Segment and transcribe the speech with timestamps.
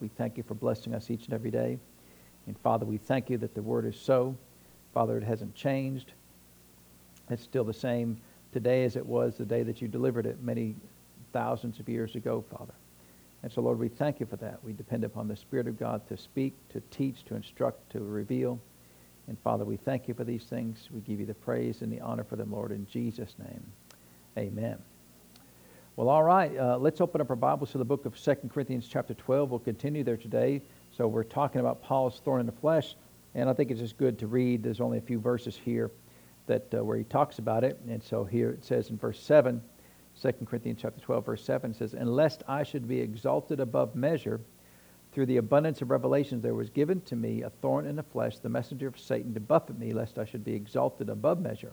[0.00, 1.78] We thank you for blessing us each and every day.
[2.46, 4.36] And Father, we thank you that the word is so.
[4.94, 6.12] Father, it hasn't changed.
[7.28, 8.20] It's still the same
[8.52, 10.74] today as it was the day that you delivered it many
[11.32, 12.74] thousands of years ago, Father.
[13.42, 14.62] And so, Lord, we thank you for that.
[14.64, 18.60] We depend upon the Spirit of God to speak, to teach, to instruct, to reveal.
[19.28, 20.88] And Father, we thank you for these things.
[20.92, 23.64] We give you the praise and the honor for them, Lord, in Jesus' name.
[24.36, 24.78] Amen.
[26.00, 28.88] Well, all right, uh, let's open up our Bibles to the book of 2 Corinthians
[28.88, 29.50] chapter 12.
[29.50, 30.62] We'll continue there today.
[30.96, 32.94] So we're talking about Paul's thorn in the flesh,
[33.34, 34.62] and I think it's just good to read.
[34.62, 35.90] There's only a few verses here
[36.46, 37.78] that uh, where he talks about it.
[37.86, 39.60] And so here it says in verse 7,
[40.22, 44.40] 2 Corinthians chapter 12, verse 7 says, And lest I should be exalted above measure,
[45.12, 48.38] through the abundance of revelations there was given to me a thorn in the flesh,
[48.38, 51.72] the messenger of Satan, to buffet me, lest I should be exalted above measure.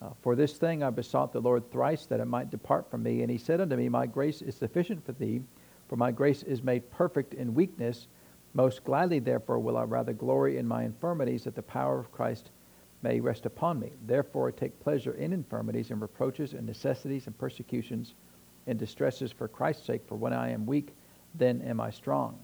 [0.00, 3.22] Uh, for this thing I besought the Lord thrice that it might depart from me.
[3.22, 5.42] And he said unto me, My grace is sufficient for thee,
[5.88, 8.06] for my grace is made perfect in weakness.
[8.54, 12.50] Most gladly, therefore, will I rather glory in my infirmities, that the power of Christ
[13.02, 13.92] may rest upon me.
[14.06, 18.14] Therefore, I take pleasure in infirmities and reproaches and necessities and persecutions
[18.66, 20.02] and distresses for Christ's sake.
[20.06, 20.94] For when I am weak,
[21.34, 22.38] then am I strong.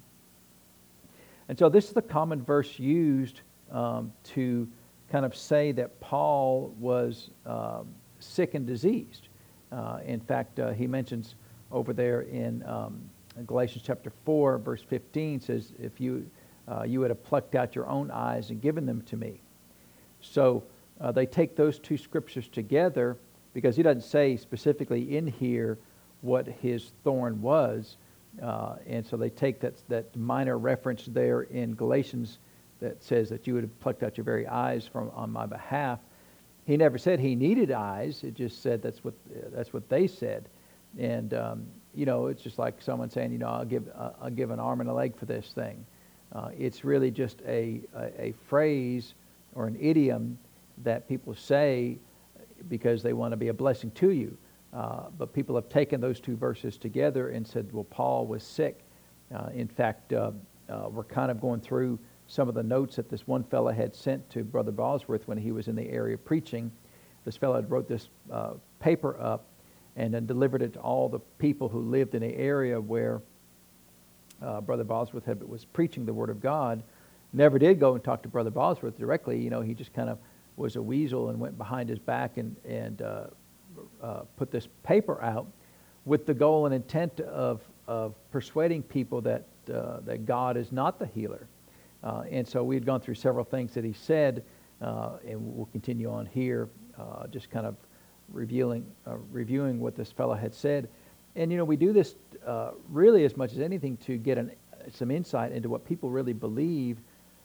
[1.48, 3.40] And so, this is the common verse used
[3.70, 4.68] um, to
[5.14, 7.82] kind of say that Paul was uh,
[8.18, 9.28] sick and diseased.
[9.70, 11.36] Uh, in fact, uh, he mentions
[11.70, 13.00] over there in, um,
[13.46, 16.28] Galatians chapter 4, verse 15, says, If you,
[16.66, 19.40] uh, you would have plucked out your own eyes and given them to me.
[20.20, 20.64] So
[21.00, 23.16] uh, they take those two scriptures together
[23.52, 25.78] because he doesn't say specifically in here
[26.22, 27.98] what his thorn was.
[28.42, 32.38] Uh, and so they take that, that minor reference there in Galatians
[32.80, 35.98] that says that you would have plucked out your very eyes from on my behalf.
[36.66, 38.24] He never said he needed eyes.
[38.24, 39.14] It just said that's what
[39.52, 40.48] that's what they said,
[40.98, 44.30] and um, you know it's just like someone saying you know I'll give uh, I'll
[44.30, 45.84] give an arm and a leg for this thing.
[46.32, 49.14] Uh, it's really just a, a, a phrase
[49.54, 50.36] or an idiom
[50.82, 51.96] that people say
[52.68, 54.36] because they want to be a blessing to you.
[54.72, 58.80] Uh, but people have taken those two verses together and said, well, Paul was sick.
[59.32, 60.32] Uh, in fact, uh,
[60.68, 63.94] uh we're kind of going through some of the notes that this one fellow had
[63.94, 66.70] sent to Brother Bosworth when he was in the area preaching.
[67.24, 69.46] This fellow had wrote this uh, paper up
[69.96, 73.22] and then delivered it to all the people who lived in the area where
[74.42, 76.82] uh, Brother Bosworth had, was preaching the Word of God.
[77.32, 79.40] Never did go and talk to Brother Bosworth directly.
[79.40, 80.18] You know, he just kind of
[80.56, 83.24] was a weasel and went behind his back and, and uh,
[84.02, 85.46] uh, put this paper out
[86.04, 90.98] with the goal and intent of, of persuading people that, uh, that God is not
[90.98, 91.48] the healer.
[92.04, 94.44] Uh, and so we had gone through several things that he said,
[94.80, 97.74] uh, and we'll continue on here, uh, just kind of
[98.32, 98.86] revealing,
[99.32, 100.88] reviewing what this fellow had said.
[101.34, 102.14] And, you know, we do this
[102.88, 104.52] really as much as anything to get an,
[104.92, 106.98] some insight into what people really believe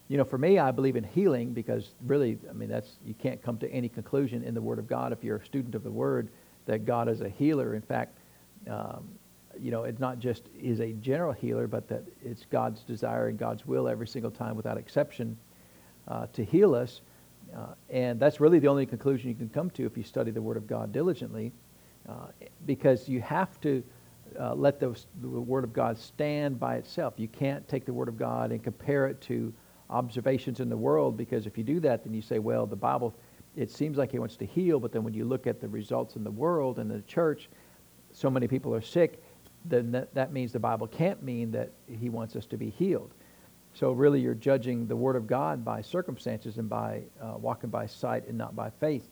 [0.09, 3.42] you know, for me, I believe in healing because really, I mean, that's you can't
[3.42, 5.92] come to any conclusion in the Word of God if you're a student of the
[5.92, 6.30] Word
[6.66, 7.75] that God is a healer.
[7.75, 8.18] In fact,
[8.68, 9.08] um,
[9.60, 13.38] you know, it's not just is a general healer, but that it's God's desire and
[13.38, 15.38] God's will every single time, without exception,
[16.08, 17.02] uh, to heal us.
[17.56, 20.42] Uh, and that's really the only conclusion you can come to if you study the
[20.42, 21.52] Word of God diligently,
[22.08, 22.28] uh,
[22.66, 23.84] because you have to
[24.40, 27.16] uh, let the, the Word of God stand by itself.
[27.18, 29.52] You can't take the Word of God and compare it to
[29.90, 33.16] observations in the world because if you do that, then you say, well, the Bible,
[33.56, 36.16] it seems like it wants to heal, but then when you look at the results
[36.16, 37.50] in the world and the church,
[38.12, 39.24] so many people are sick,
[39.66, 43.12] then that, that means the Bible can't mean that he wants us to be healed.
[43.74, 47.86] So really you're judging the Word of God by circumstances and by uh, walking by
[47.86, 49.08] sight and not by faith.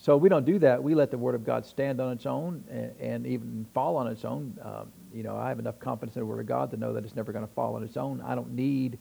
[0.00, 0.82] So we don't do that.
[0.82, 4.06] We let the Word of God stand on its own and, and even fall on
[4.06, 4.56] its own.
[4.62, 7.04] Uh, you know, I have enough confidence in the Word of God to know that
[7.04, 8.20] it's never going to fall on its own.
[8.20, 8.98] I don't need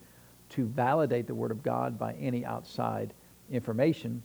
[0.49, 3.13] to validate the Word of God by any outside
[3.51, 4.23] information.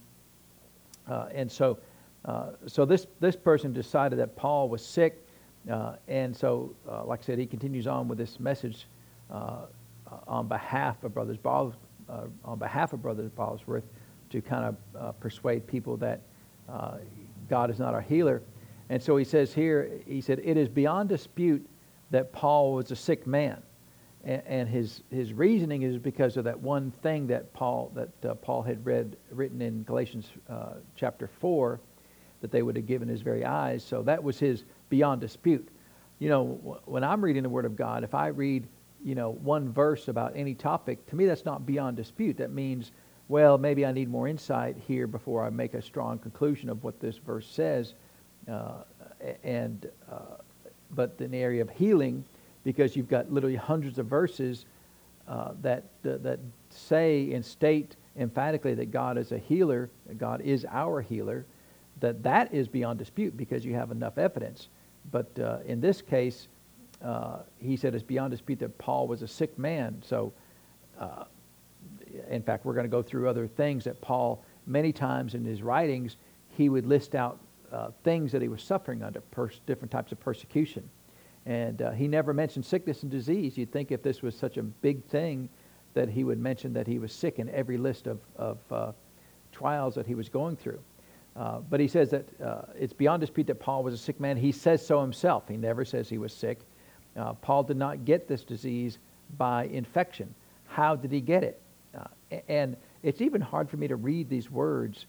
[1.06, 1.78] Uh, and so,
[2.24, 5.21] uh, so this, this person decided that Paul was sick.
[5.70, 8.86] Uh, and so, uh, like I said, he continues on with this message
[9.30, 9.66] uh,
[10.26, 11.74] on behalf of Brothers Bos-
[12.08, 13.84] uh, on behalf of Brothers Bosworth
[14.30, 16.20] to kind of persuade people that
[17.48, 18.42] God is not our healer.
[18.88, 21.66] And so he says here, he said, it is beyond dispute
[22.10, 23.62] that Paul was a sick man
[24.24, 28.62] and, his his reasoning is because of that one thing that Paul that uh, Paul
[28.62, 31.80] had read written in Galatians uh, chapter four,
[32.40, 33.82] that they would have given his very eyes.
[33.82, 35.66] So that was his beyond dispute.
[36.18, 36.44] You know,
[36.84, 38.68] when I'm reading the Word of God, if I read
[39.02, 42.36] you know one verse about any topic, to me that's not beyond dispute.
[42.36, 42.92] That means,
[43.28, 47.00] well, maybe I need more insight here before I make a strong conclusion of what
[47.00, 47.94] this verse says.
[48.46, 48.82] Uh,
[49.42, 50.36] and uh,
[50.90, 52.22] but in the area of healing
[52.64, 54.66] because you've got literally hundreds of verses
[55.26, 60.66] uh, that, that say and state emphatically that God is a healer, that God is
[60.70, 61.46] our healer,
[62.00, 64.68] that that is beyond dispute because you have enough evidence.
[65.10, 66.48] But uh, in this case,
[67.02, 70.00] uh, he said it's beyond dispute that Paul was a sick man.
[70.04, 70.32] So,
[70.98, 71.24] uh,
[72.30, 75.62] in fact, we're going to go through other things that Paul, many times in his
[75.62, 76.16] writings,
[76.50, 77.38] he would list out
[77.72, 80.88] uh, things that he was suffering under, pers- different types of persecution.
[81.46, 83.56] And uh, he never mentioned sickness and disease.
[83.56, 85.48] You'd think if this was such a big thing
[85.94, 88.92] that he would mention that he was sick in every list of, of uh,
[89.50, 90.78] trials that he was going through.
[91.34, 94.36] Uh, but he says that uh, it's beyond dispute that Paul was a sick man.
[94.36, 95.48] He says so himself.
[95.48, 96.60] He never says he was sick.
[97.16, 98.98] Uh, Paul did not get this disease
[99.38, 100.34] by infection.
[100.66, 101.60] How did he get it?
[101.96, 105.06] Uh, and it's even hard for me to read these words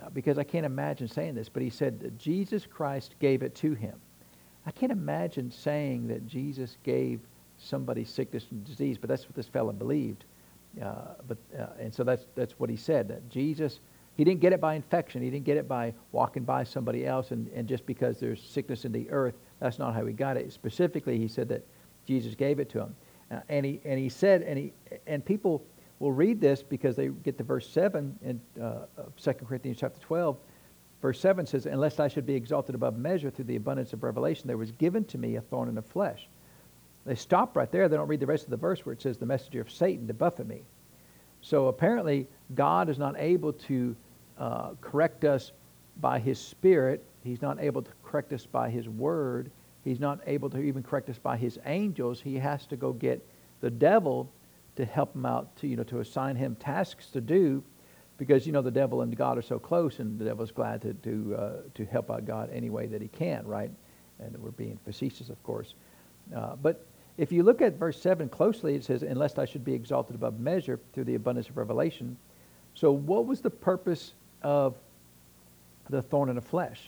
[0.00, 3.54] uh, because I can't imagine saying this, but he said that Jesus Christ gave it
[3.56, 3.94] to him.
[4.66, 7.20] I can't imagine saying that Jesus gave
[7.58, 10.24] somebody sickness and disease, but that's what this fellow believed.
[10.76, 11.38] But,
[11.78, 13.78] and so that's, that's what he said, that Jesus,
[14.16, 15.22] he didn't get it by infection.
[15.22, 18.84] He didn't get it by walking by somebody else and, and just because there's sickness
[18.84, 20.52] in the earth, that's not how he got it.
[20.52, 21.66] Specifically, he said that
[22.06, 22.96] Jesus gave it to him.
[23.30, 24.72] Uh, and, he, and he said, and, he,
[25.06, 25.62] and people
[25.98, 28.86] will read this because they get to verse 7 in uh,
[29.22, 30.36] 2 Corinthians chapter 12.
[31.02, 34.46] Verse 7 says, Unless I should be exalted above measure through the abundance of revelation,
[34.46, 36.28] there was given to me a thorn in the flesh.
[37.04, 37.88] They stop right there.
[37.88, 40.06] They don't read the rest of the verse where it says, The messenger of Satan
[40.08, 40.62] to buffet me.
[41.42, 43.94] So apparently, God is not able to
[44.38, 45.52] uh, correct us
[46.00, 47.02] by his spirit.
[47.24, 49.50] He's not able to correct us by his word.
[49.84, 52.20] He's not able to even correct us by his angels.
[52.20, 53.26] He has to go get
[53.60, 54.30] the devil
[54.76, 57.62] to help him out, to, you know, to assign him tasks to do
[58.18, 60.94] because, you know, the devil and God are so close and the devil's glad to,
[60.94, 63.70] to, uh, to help out God any way that he can, right?
[64.18, 65.74] And we're being facetious, of course.
[66.34, 66.86] Uh, but
[67.18, 70.38] if you look at verse 7 closely, it says, Unless I should be exalted above
[70.38, 72.16] measure through the abundance of revelation.
[72.74, 74.12] So, what was the purpose
[74.42, 74.74] of
[75.88, 76.80] the thorn in the flesh?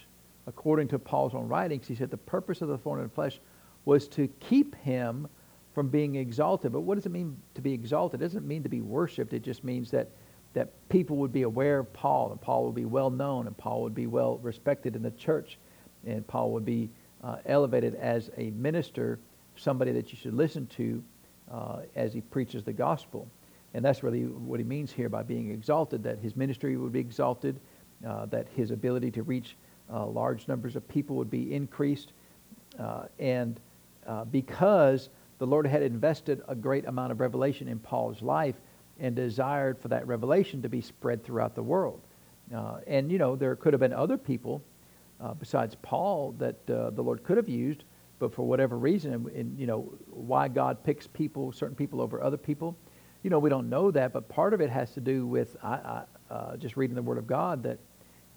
[0.47, 3.41] According to Paul's own writings, he said the purpose of the thorn in the flesh
[3.85, 5.29] was to keep him
[5.75, 6.73] from being exalted.
[6.73, 8.21] But what does it mean to be exalted?
[8.21, 9.33] It doesn't mean to be worshiped.
[9.33, 10.09] It just means that,
[10.55, 13.83] that people would be aware of Paul, and Paul would be well known, and Paul
[13.83, 15.59] would be well respected in the church,
[16.07, 16.91] and Paul would be
[17.23, 19.19] uh, elevated as a minister
[19.57, 21.03] somebody that you should listen to
[21.51, 23.29] uh, as he preaches the gospel.
[23.75, 27.01] And that's really what he means here by being exalted, that his ministry would be
[27.01, 27.61] exalted,
[28.07, 29.57] uh, that his ability to reach
[29.93, 32.13] uh, large numbers of people would be increased.
[32.79, 33.61] Uh, and
[34.07, 38.57] uh, because the Lord had invested a great amount of revelation in Paul's life
[38.99, 42.01] and desired for that revelation to be spread throughout the world.
[42.55, 44.63] Uh, and, you know, there could have been other people
[45.39, 47.85] besides Paul that the Lord could have used
[48.19, 52.23] but for whatever reason, and, and, you know why God picks people, certain people over
[52.23, 52.77] other people,
[53.23, 54.13] you know we don't know that.
[54.13, 57.19] But part of it has to do with I, I, uh, just reading the Word
[57.19, 57.63] of God.
[57.63, 57.79] That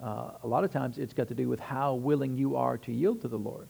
[0.02, 2.92] uh, a lot of times it's got to do with how willing you are to
[2.92, 3.70] yield to the Lord.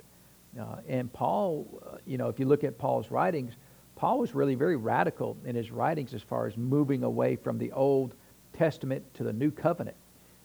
[0.60, 3.54] Uh, and Paul, uh, you know, if you look at Paul's writings,
[3.96, 7.72] Paul was really very radical in his writings as far as moving away from the
[7.72, 8.14] Old
[8.54, 9.98] Testament to the New Covenant.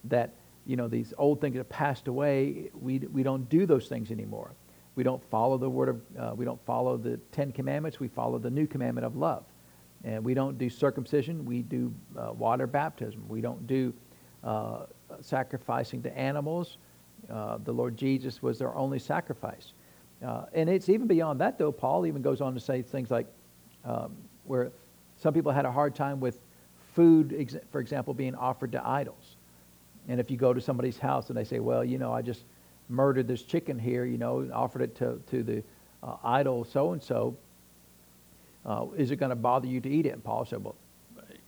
[0.04, 0.34] That
[0.64, 4.52] you know these old things have passed away, we we don't do those things anymore.
[4.94, 8.00] We don't follow the word of, uh, we don't follow the Ten Commandments.
[8.00, 9.44] We follow the new commandment of love.
[10.06, 11.44] And we don't do circumcision.
[11.44, 13.24] We do uh, water baptism.
[13.28, 13.92] We don't do
[14.44, 14.84] uh,
[15.20, 16.78] sacrificing to animals.
[17.28, 19.72] Uh, the Lord Jesus was their only sacrifice.
[20.24, 21.72] Uh, and it's even beyond that, though.
[21.72, 23.26] Paul even goes on to say things like
[23.84, 24.70] um, where
[25.16, 26.38] some people had a hard time with
[26.94, 29.36] food, for example, being offered to idols.
[30.08, 32.44] And if you go to somebody's house and they say, well, you know, I just
[32.88, 35.64] murdered this chicken here, you know, and offered it to, to the
[36.04, 37.36] uh, idol so and so,
[38.96, 40.10] is it going to bother you to eat it?
[40.10, 40.76] And Paul said, well,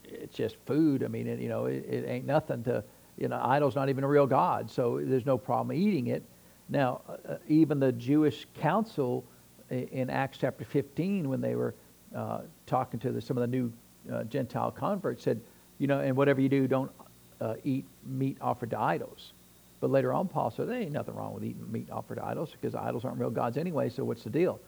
[0.05, 1.03] it's just food.
[1.03, 2.83] I mean, it, you know, it, it, ain't nothing to,
[3.17, 6.23] you know, idol's not even a real God, so there's no problem eating it.
[6.69, 9.25] Now, uh, even the Jewish council
[9.71, 11.75] in Acts chapter 15, when they were
[12.15, 13.73] uh, talking to the, some of the new
[14.13, 15.41] uh, Gentile converts, said,
[15.79, 16.91] you know, and whatever you do, don't
[17.41, 19.33] uh, eat meat offered to idols.
[19.81, 22.51] But later on, Paul said, there ain't nothing wrong with eating meat offered to idols
[22.51, 24.61] because idols aren't real gods anyway, so what's the deal?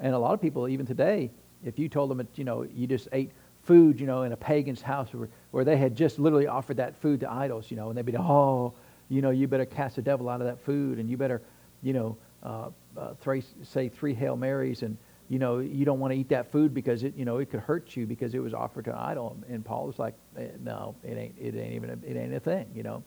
[0.00, 1.30] And a lot of people, even today,
[1.64, 4.36] if you told them, that, you know, you just ate food, you know, in a
[4.36, 7.88] pagan's house where, where they had just literally offered that food to idols, you know,
[7.88, 8.72] and they'd be, oh,
[9.08, 11.42] you know, you better cast the devil out of that food and you better,
[11.82, 13.14] you know, uh, uh,
[13.62, 14.96] say three Hail Marys and,
[15.28, 17.60] you know, you don't want to eat that food because it, you know, it could
[17.60, 19.36] hurt you because it was offered to an idol.
[19.50, 22.40] And Paul was like, eh, no, it ain't, it ain't even, a, it ain't a
[22.40, 23.02] thing, you know.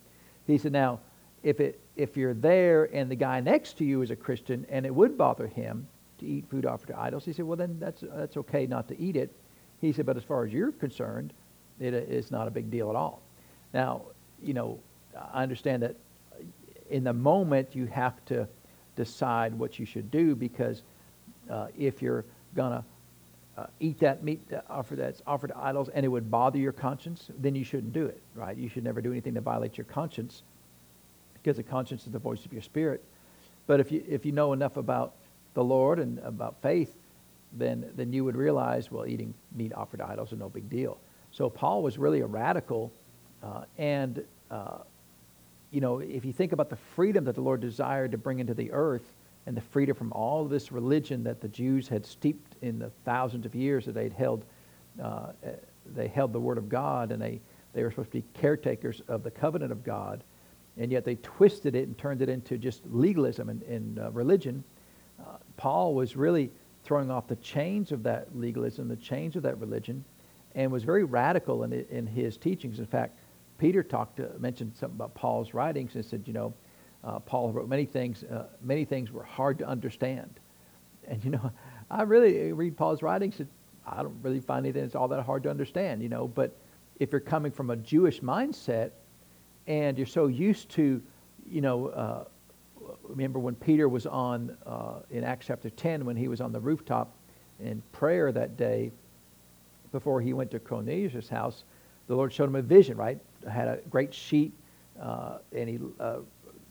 [0.45, 0.99] He said, now,
[1.41, 4.85] if, it, if you're there and the guy next to you is a Christian and
[4.85, 5.87] it would bother him
[6.21, 7.25] to eat food offered to idols.
[7.25, 9.31] He said, well, then that's, that's okay not to eat it.
[9.81, 11.33] He said, but as far as you're concerned,
[11.79, 13.21] it is not a big deal at all.
[13.73, 14.03] Now,
[14.41, 14.79] you know,
[15.33, 15.95] I understand that
[16.89, 18.47] in the moment you have to
[18.95, 20.83] decide what you should do because
[21.49, 22.25] uh, if you're
[22.55, 22.83] going to
[23.57, 26.71] uh, eat that meat that offer that's offered to idols and it would bother your
[26.71, 28.57] conscience, then you shouldn't do it, right?
[28.57, 30.43] You should never do anything that violates your conscience
[31.33, 33.03] because the conscience is the voice of your spirit.
[33.67, 35.13] But if you, if you know enough about
[35.53, 36.95] the Lord and about faith,
[37.53, 40.97] then, then you would realize, well, eating meat offered to idols is no big deal.
[41.31, 42.91] So Paul was really a radical.
[43.43, 44.77] Uh, and, uh,
[45.71, 48.53] you know, if you think about the freedom that the Lord desired to bring into
[48.53, 49.05] the earth
[49.45, 53.45] and the freedom from all this religion that the Jews had steeped in the thousands
[53.45, 54.45] of years that they'd held,
[55.01, 55.31] uh,
[55.93, 57.41] they held the Word of God and they,
[57.73, 60.23] they were supposed to be caretakers of the covenant of God
[60.77, 64.63] and yet they twisted it and turned it into just legalism and, and uh, religion.
[65.21, 66.51] Uh, Paul was really
[66.83, 70.03] throwing off the chains of that legalism, the chains of that religion,
[70.55, 72.79] and was very radical in, in his teachings.
[72.79, 73.17] In fact,
[73.57, 76.53] Peter talked to, mentioned something about Paul's writings and said, you know,
[77.03, 78.23] uh, Paul wrote many things.
[78.23, 80.39] Uh, many things were hard to understand,
[81.07, 81.51] and you know,
[81.91, 83.39] I really read Paul's writings.
[83.39, 83.47] And
[83.85, 86.27] I don't really find anything that's all that hard to understand, you know.
[86.27, 86.55] But
[86.99, 88.91] if you're coming from a Jewish mindset,
[89.67, 91.01] and you're so used to,
[91.49, 92.25] you know, uh,
[93.11, 96.59] remember when Peter was on, uh, in Acts chapter 10, when he was on the
[96.59, 97.13] rooftop
[97.59, 98.91] in prayer that day
[99.91, 101.63] before he went to Cornelius' house,
[102.07, 103.19] the Lord showed him a vision, right?
[103.49, 104.53] Had a great sheet,
[104.99, 106.19] uh, and he uh,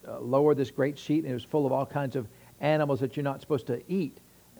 [0.08, 2.26] uh, lowered this great sheet, and it was full of all kinds of
[2.60, 4.18] animals that you're not supposed to eat.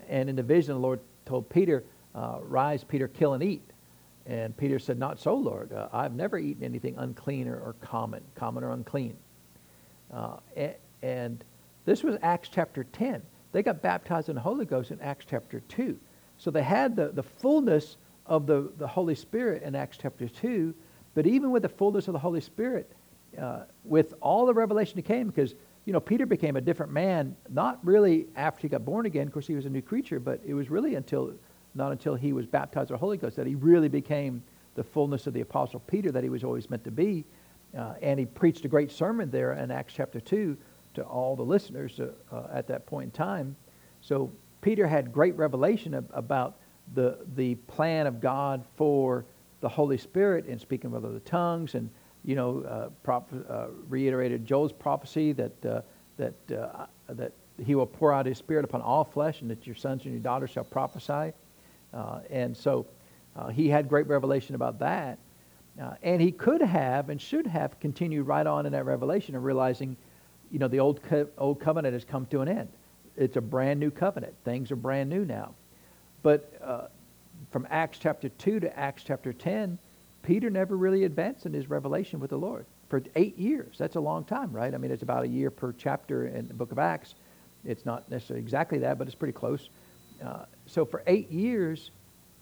[0.09, 1.83] And in the vision, the Lord told Peter,
[2.15, 3.63] uh, Rise, Peter, kill and eat.
[4.27, 5.73] And Peter said, Not so, Lord.
[5.73, 9.17] Uh, I've never eaten anything unclean or, or common, common or unclean.
[11.03, 11.45] And,
[11.85, 13.23] this was Acts chapter 10.
[13.53, 15.99] They got baptized in the Holy Ghost in Acts chapter 2.
[16.39, 17.97] So they had the, the fullness
[18.27, 20.75] of the, the Holy Spirit in Acts chapter 2.
[21.15, 22.93] But even with the fullness of the Holy Spirit,
[23.39, 27.37] uh, with all the revelation that came, because, you know, Peter became a different man,
[27.49, 29.27] not really after he got born again.
[29.27, 31.35] Of course, he was a new creature, but it was really until
[31.75, 34.43] not until he was baptized with the Holy Ghost that he really became
[34.75, 37.25] the fullness of the Apostle Peter that he was always meant to be.
[37.77, 40.57] Uh, and he preached a great sermon there in Acts chapter 2
[40.95, 43.57] to all the listeners uh, uh, at that point in time.
[44.01, 44.31] So
[44.61, 46.57] Peter had great revelation about
[46.95, 49.25] the, the plan of God for
[49.61, 51.91] the Holy Spirit and speaking with other tongues and,
[52.25, 55.83] you know, uh, prop, uh, reiterated Joel's prophecy that, uh,
[56.17, 56.35] that,
[57.09, 57.33] that
[57.65, 60.23] he will pour out his Spirit upon all flesh and that your sons and your
[60.23, 61.33] daughters shall prophesy.
[61.93, 62.87] Uh, and so
[63.37, 65.19] uh, he had great revelation about that.
[65.81, 69.45] Uh, and he could have and should have continued right on in that revelation of
[69.45, 69.97] realizing,
[70.51, 72.69] you know, the old, co- old covenant has come to an end.
[73.17, 74.35] It's a brand new covenant.
[74.45, 75.55] Things are brand new now.
[76.23, 76.87] But uh,
[77.51, 79.79] from Acts chapter 2 to Acts chapter 10,
[80.23, 83.77] Peter never really advanced in his revelation with the Lord for eight years.
[83.79, 84.75] That's a long time, right?
[84.75, 87.15] I mean, it's about a year per chapter in the book of Acts.
[87.65, 89.69] It's not necessarily exactly that, but it's pretty close.
[90.25, 91.91] Uh, so for eight years,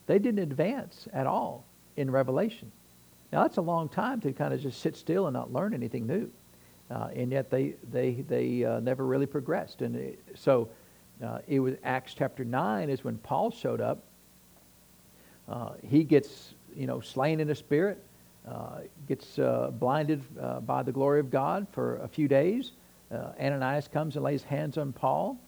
[0.07, 1.65] they didn't advance at all
[1.97, 2.73] in Revelation.
[3.33, 6.07] Now that's a long time to kind of just sit still and not learn anything
[6.07, 6.31] new,
[6.91, 9.83] uh, and yet they they they uh, never really progressed.
[9.83, 10.69] And it, so
[11.25, 14.03] uh, it was Acts chapter nine is when Paul showed up.
[15.49, 18.03] Uh, he gets you know slain in the spirit,
[18.47, 19.39] uh, gets
[19.79, 20.23] blinded
[20.67, 22.73] by the glory of God for a few days.
[23.11, 25.39] Ananias comes and lays hands on Paul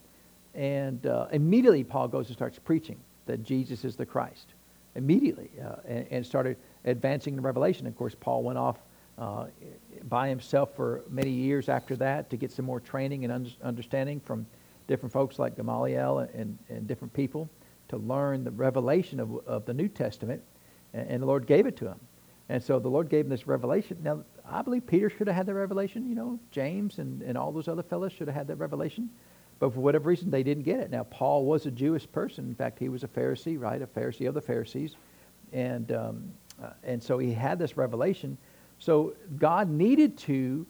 [0.53, 4.53] and uh, immediately Paul goes and starts preaching that Jesus is the Christ.
[4.95, 5.49] Immediately.
[5.63, 7.87] Uh, and, and, started advancing the revelation.
[7.87, 8.77] Of course, Paul went off
[9.17, 9.45] uh,
[10.03, 14.19] by himself for many years after that to get some more training and un- understanding
[14.19, 14.45] from
[14.87, 17.49] different folks like Gamaliel and, and different people
[17.89, 20.41] to learn the revelation of, of the New Testament.
[20.93, 21.99] And, and the Lord gave it to him.
[22.49, 23.97] And so the Lord gave him this revelation.
[24.03, 26.09] Now, I believe Peter should have had the revelation.
[26.09, 29.09] You know, James and, and all those other fellows should have had that revelation.
[29.59, 30.89] But for whatever reason, they didn't get it.
[30.89, 32.45] Now, Paul was a Jewish person.
[32.45, 33.81] In fact, he was a Pharisee, right?
[33.81, 34.95] A Pharisee of the Pharisees.
[35.53, 38.37] And, um, uh, and so he had this revelation.
[38.81, 40.65] So God needed to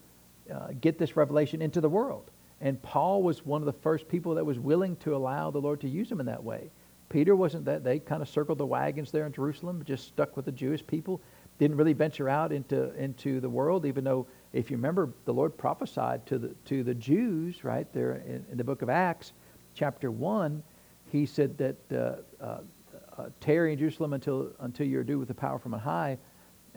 [0.54, 2.30] uh, get this revelation into the world.
[2.60, 5.80] And Paul was one of the first people that was willing to allow the Lord
[5.82, 6.70] to use him in that way.
[7.08, 7.86] Peter wasn't that.
[7.86, 11.22] They kind of circled the wagons there in Jerusalem, just stuck with the Jewish people,
[11.58, 15.58] didn't really venture out into, into the world, even though if you remember, the Lord
[15.58, 19.32] prophesied to the, to the Jews, right, there in, in the book of Acts,
[19.74, 20.62] chapter 1,
[21.14, 22.60] he said that uh, uh,
[23.18, 26.18] uh, tarry in Jerusalem until, until you're due with the power from on high.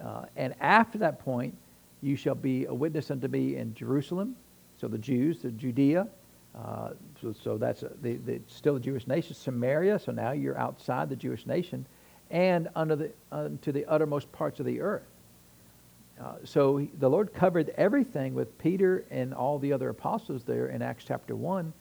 [0.02, 1.54] Uh, and after that point,
[2.02, 4.36] you shall be a witness unto me in Jerusalem,
[4.80, 6.06] so the Jews, the Judea,
[6.54, 9.98] Uh, so, so that's a, the, the, still a Jewish nation, Samaria.
[9.98, 11.84] So now you're outside the Jewish nation,
[12.30, 15.02] and under the unto the uttermost parts of the earth.
[16.20, 20.80] Uh, so the Lord covered everything with Peter and all the other apostles there in
[20.80, 21.72] Acts chapter one,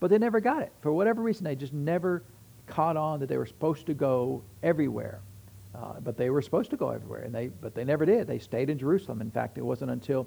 [0.00, 1.44] but they never got it for whatever reason.
[1.44, 2.22] They just never
[2.66, 5.20] caught on that they were supposed to go everywhere.
[5.74, 8.26] Uh, but they were supposed to go everywhere, and they but they never did.
[8.26, 9.20] They stayed in Jerusalem.
[9.20, 10.26] In fact, it wasn't until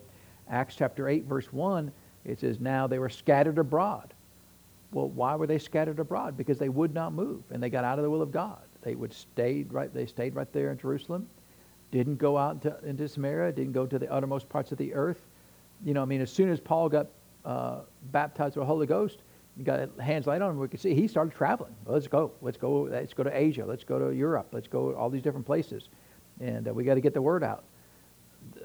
[0.49, 1.91] Acts chapter 8, verse 1,
[2.23, 4.13] it says, Now they were scattered abroad.
[4.91, 6.37] Well, why were they scattered abroad?
[6.37, 8.61] Because they would not move, and they got out of the will of God.
[8.81, 9.91] They would stayed right.
[9.93, 11.27] They stayed right there in Jerusalem,
[11.91, 15.21] didn't go out into, into Samaria, didn't go to the uttermost parts of the earth.
[15.83, 17.07] You know, I mean, as soon as Paul got
[17.43, 17.79] uh,
[18.11, 19.19] baptized with the Holy Ghost,
[19.63, 21.73] got hands laid on him, we could see he started traveling.
[21.85, 22.31] Let's go.
[22.41, 22.83] Let's go.
[22.91, 23.65] Let's go to Asia.
[23.65, 24.47] Let's go to Europe.
[24.51, 25.89] Let's go to all these different places,
[26.41, 27.63] and uh, we got to get the word out.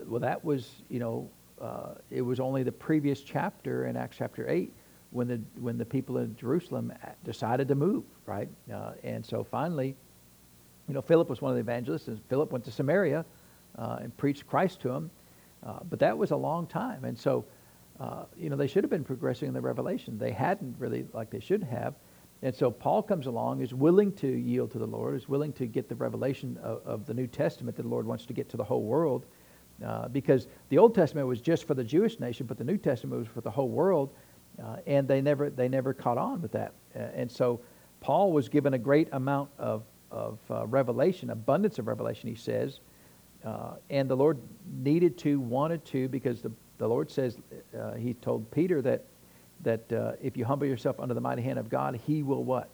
[0.04, 1.30] Well, that was you know,
[1.60, 4.72] uh, it was only the previous chapter in Acts chapter eight
[5.10, 6.92] when the when the people in Jerusalem
[7.24, 8.48] decided to move, right?
[8.72, 9.96] Uh, and so finally,
[10.88, 13.24] you know, Philip was one of the evangelists, and Philip went to Samaria
[13.78, 15.10] uh, and preached Christ to them.
[15.64, 17.44] Uh, but that was a long time, and so
[18.00, 20.18] uh, you know, they should have been progressing in the revelation.
[20.18, 21.94] They hadn't really like they should have.
[22.42, 25.66] And so Paul comes along, is willing to yield to the Lord, is willing to
[25.66, 28.56] get the revelation of, of the New Testament that the Lord wants to get to
[28.56, 29.26] the whole world.
[29.84, 33.18] Uh, because the Old Testament was just for the Jewish nation, but the New Testament
[33.18, 34.10] was for the whole world,
[34.62, 36.72] uh, and they never they never caught on with that.
[36.94, 37.60] Uh, and so
[38.00, 42.28] Paul was given a great amount of of uh, revelation, abundance of revelation.
[42.28, 42.80] He says,
[43.44, 47.36] uh, and the Lord needed to, wanted to, because the the Lord says,
[47.78, 49.04] uh, He told Peter that,
[49.60, 52.70] that uh, if you humble yourself under the mighty hand of God, He will what?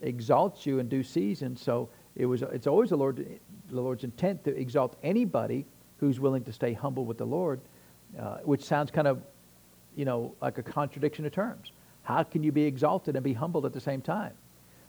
[0.00, 1.56] Exalt you in due season.
[1.56, 3.38] So it was, it's always the, Lord,
[3.68, 5.66] the Lord's intent to exalt anybody
[5.98, 7.60] who's willing to stay humble with the Lord,
[8.18, 9.22] uh, which sounds kind of,
[9.94, 11.72] you know, like a contradiction of terms.
[12.02, 14.32] How can you be exalted and be humbled at the same time?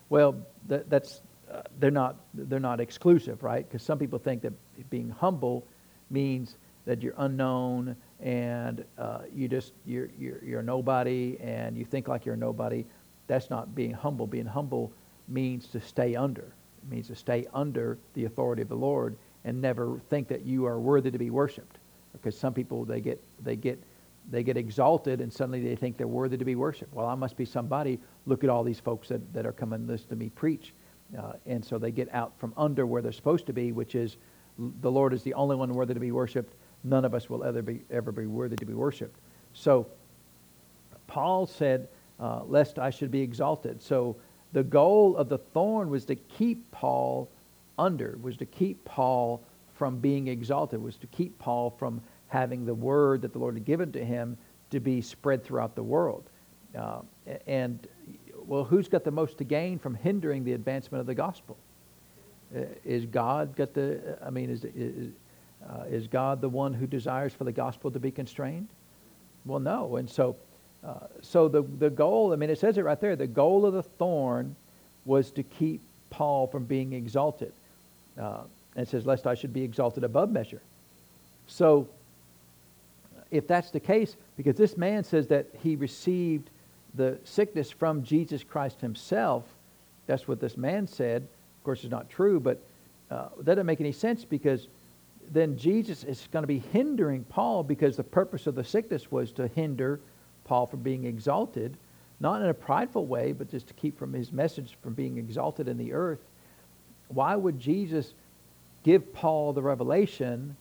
[0.07, 0.35] Well,
[0.67, 1.21] that, that's
[1.51, 3.67] uh, they're not they're not exclusive, right?
[3.67, 4.53] Because some people think that
[4.89, 5.65] being humble
[6.09, 6.55] means
[6.87, 12.25] that you're unknown and uh, you just you're, you're you're nobody and you think like
[12.25, 12.85] you're nobody.
[13.27, 14.25] That's not being humble.
[14.25, 14.91] Being humble
[15.27, 16.53] means to stay under.
[16.81, 20.65] It means to stay under the authority of the Lord and never think that you
[20.65, 21.77] are worthy to be worshipped.
[22.13, 23.83] Because some people they get they get
[24.31, 26.93] they get exalted and suddenly they think they're worthy to be worshipped.
[26.93, 27.99] Well, I must be somebody.
[28.25, 30.73] Look at all these folks that, that are coming to listen to me preach.
[31.17, 34.17] Uh, and so they get out from under where they're supposed to be, which is
[34.81, 36.55] the Lord is the only one worthy to be worshipped
[36.89, 39.19] none of us will ever be, ever be worthy to be worshiped.
[39.53, 39.87] So
[41.07, 41.87] Paul said,
[42.19, 43.81] uh, lest I should be exalted.
[43.81, 44.15] So
[44.53, 47.29] the goal of the thorn was to keep Paul
[47.77, 49.43] under, was to keep Paul
[49.75, 53.65] from being exalted, was to keep Paul from having the word that the Lord had
[53.65, 54.37] given to him
[54.71, 56.29] to be spread throughout the world.
[56.77, 57.01] Uh,
[57.45, 57.87] and,
[58.45, 61.57] well, who's got the most to gain from hindering the advancement of the gospel?
[62.55, 65.09] Uh, is God got the, I mean, is, is,
[65.69, 68.67] uh, is God the one who desires for the gospel to be constrained?
[69.45, 69.97] Well, no.
[69.97, 70.35] And so,
[70.85, 73.73] uh, so the, the goal, I mean, it says it right there, the goal of
[73.73, 74.55] the thorn
[75.05, 77.53] was to keep Paul from being exalted.
[78.19, 78.41] Uh,
[78.75, 80.61] and it says, lest I should be exalted above measure.
[81.47, 81.87] So,
[83.31, 86.49] if that's the case, because this man says that he received
[86.93, 89.43] the sickness from Jesus Christ himself,
[90.05, 91.23] that's what this man said.
[91.23, 92.61] Of course, it's not true, but
[93.11, 94.67] uh, that doesn't make any sense because
[95.31, 99.31] then Jesus is going to be hindering Paul because the purpose of the sickness was
[99.33, 99.99] to hinder
[100.45, 101.77] Paul from being exalted,
[102.19, 105.67] not in a prideful way, but just to keep from his message from being exalted
[105.67, 106.21] in the earth.
[107.09, 108.13] Why would Jesus
[108.83, 110.55] give Paul the revelation,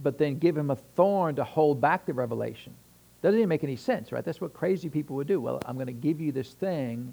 [0.00, 2.74] but then give him a thorn to hold back the revelation?
[3.22, 4.24] Doesn't even make any sense, right?
[4.24, 5.40] That's what crazy people would do.
[5.40, 7.12] Well, I'm going to give you this thing,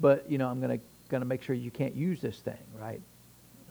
[0.00, 2.58] but you know, I'm going to going to make sure you can't use this thing,
[2.80, 3.00] right?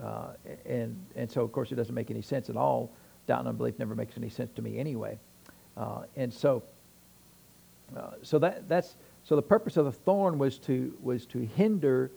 [0.03, 0.27] Uh,
[0.65, 2.91] and, and so, of course, it doesn't make any sense at all.
[3.27, 5.17] Doubt and unbelief never makes any sense to me anyway.
[5.77, 6.63] Uh, and so,
[7.95, 12.11] uh, so that, that's, so the purpose of the thorn was to, was to hinder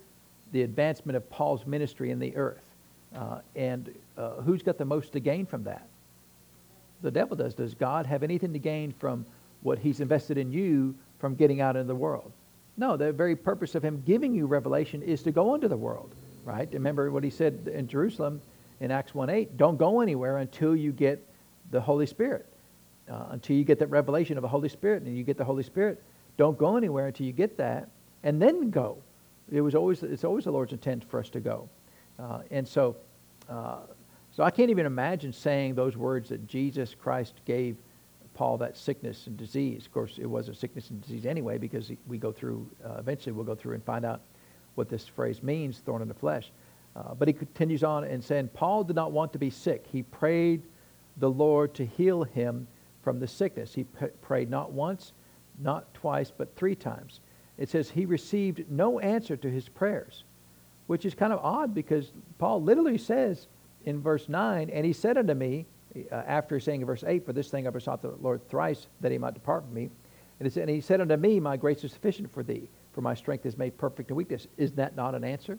[0.53, 2.62] the advancement of Paul's ministry in the earth.
[3.14, 5.87] Uh, and uh, who's got the most to gain from that?
[7.03, 7.55] The devil does.
[7.55, 9.25] Does God have anything to gain from
[9.62, 12.33] what he's invested in you from getting out into the world?
[12.77, 16.14] No, the very purpose of him giving you revelation is to go into the world
[16.48, 16.68] right?
[16.72, 18.40] Remember what he said in Jerusalem
[18.80, 21.22] in Acts 1.8, don't go anywhere until you get
[21.70, 22.46] the Holy Spirit,
[23.11, 25.62] uh, until you get that revelation of the Holy Spirit, and you get the Holy
[25.62, 26.02] Spirit.
[26.38, 27.90] Don't go anywhere until you get that,
[28.22, 28.96] and then go.
[29.52, 31.68] It was always, it's always the Lord's intent for us to go.
[32.18, 32.96] Uh, and so,
[33.50, 33.80] uh,
[34.34, 37.76] so I can't even imagine saying those words that Jesus Christ gave
[38.32, 39.84] Paul that sickness and disease.
[39.84, 43.32] Of course, it was a sickness and disease anyway because we go through, uh, eventually
[43.32, 44.22] we'll go through and find out
[44.79, 46.51] what this phrase means, thorn in the flesh.
[46.97, 49.85] Uh, but he continues on and saying, Paul did not want to be sick.
[49.93, 50.62] He prayed
[51.19, 52.67] the Lord to heal him
[53.03, 53.75] from the sickness.
[53.75, 55.12] He p- prayed not once,
[55.59, 57.21] not twice, but three times.
[57.59, 60.25] It says he received no answer to his prayers,
[60.87, 63.49] which is kind of odd because Paul literally says
[63.85, 65.67] in verse 9, and he said unto me,
[66.12, 69.11] uh, after saying in verse 8, For this thing I besought the Lord thrice, that
[69.11, 69.91] he might depart from me.
[70.41, 73.46] And, and he said unto me, My grace is sufficient for thee, for my strength
[73.46, 74.48] is made perfect in weakness.
[74.56, 75.56] Isn't that not an answer?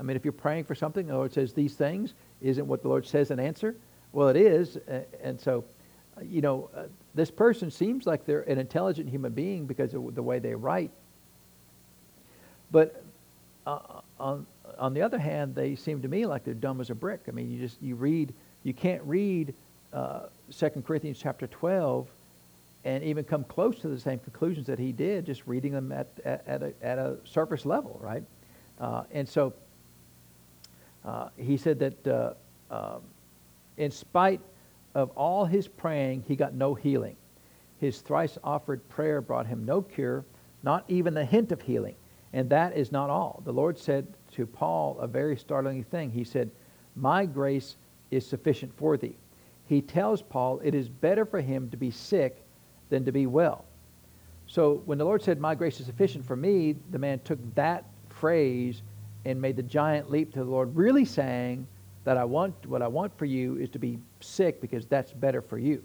[0.00, 2.88] I mean, if you're praying for something, the Lord says these things, isn't what the
[2.88, 3.76] Lord says an answer?
[4.10, 4.76] Well, it is.
[5.22, 5.62] And so,
[6.18, 10.16] uh, you know, uh, this person seems like they're an intelligent human being because of
[10.16, 10.90] the way they write.
[12.72, 13.00] But
[13.64, 14.44] uh, on,
[14.76, 17.20] on the other hand, they seem to me like they're dumb as a brick.
[17.28, 19.54] I mean, you just, you read you can't read
[19.92, 22.08] uh, 2 Corinthians chapter 12
[22.86, 26.06] and even come close to the same conclusions that he did just reading them at,
[26.24, 28.22] at, at, a, at a, surface level, right?
[28.80, 29.52] Uh, and so
[31.04, 32.34] uh, he said that uh,
[32.70, 33.00] um,
[33.76, 34.40] in spite
[34.94, 37.16] of all his praying, he got no healing.
[37.80, 40.24] His thrice offered prayer brought him no cure,
[40.62, 41.96] not even the hint of healing.
[42.32, 43.42] And that is not all.
[43.44, 46.12] The Lord said to Paul a very startling thing.
[46.12, 46.52] He said,
[46.94, 47.76] My grace
[48.12, 49.16] is sufficient for thee.
[49.66, 52.45] He tells Paul it is better for him to be sick
[52.88, 53.64] than to be well.
[54.46, 57.84] So when the Lord said, My grace is sufficient for me, the man took that
[58.08, 58.82] phrase
[59.24, 61.66] and made the giant leap to the Lord, really saying
[62.04, 65.42] that I want what I want for you is to be sick because that's better
[65.42, 65.82] for you.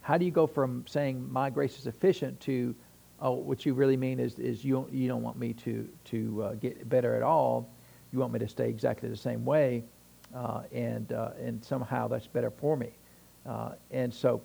[0.00, 2.74] How do you go from saying my grace is sufficient to
[3.22, 6.42] oh, what you really mean is, is you, don't, you don't want me to, to
[6.42, 7.70] uh, get better at all.
[8.12, 9.84] You want me to stay exactly the same way
[10.34, 12.90] uh, and, uh, and somehow that's better for me.
[13.46, 14.42] Uh, and so,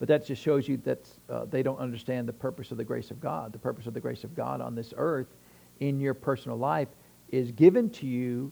[0.00, 3.10] but that just shows you that uh, they don't understand the purpose of the grace
[3.10, 3.52] of God.
[3.52, 5.28] The purpose of the grace of God on this earth
[5.78, 6.88] in your personal life
[7.28, 8.50] is given to you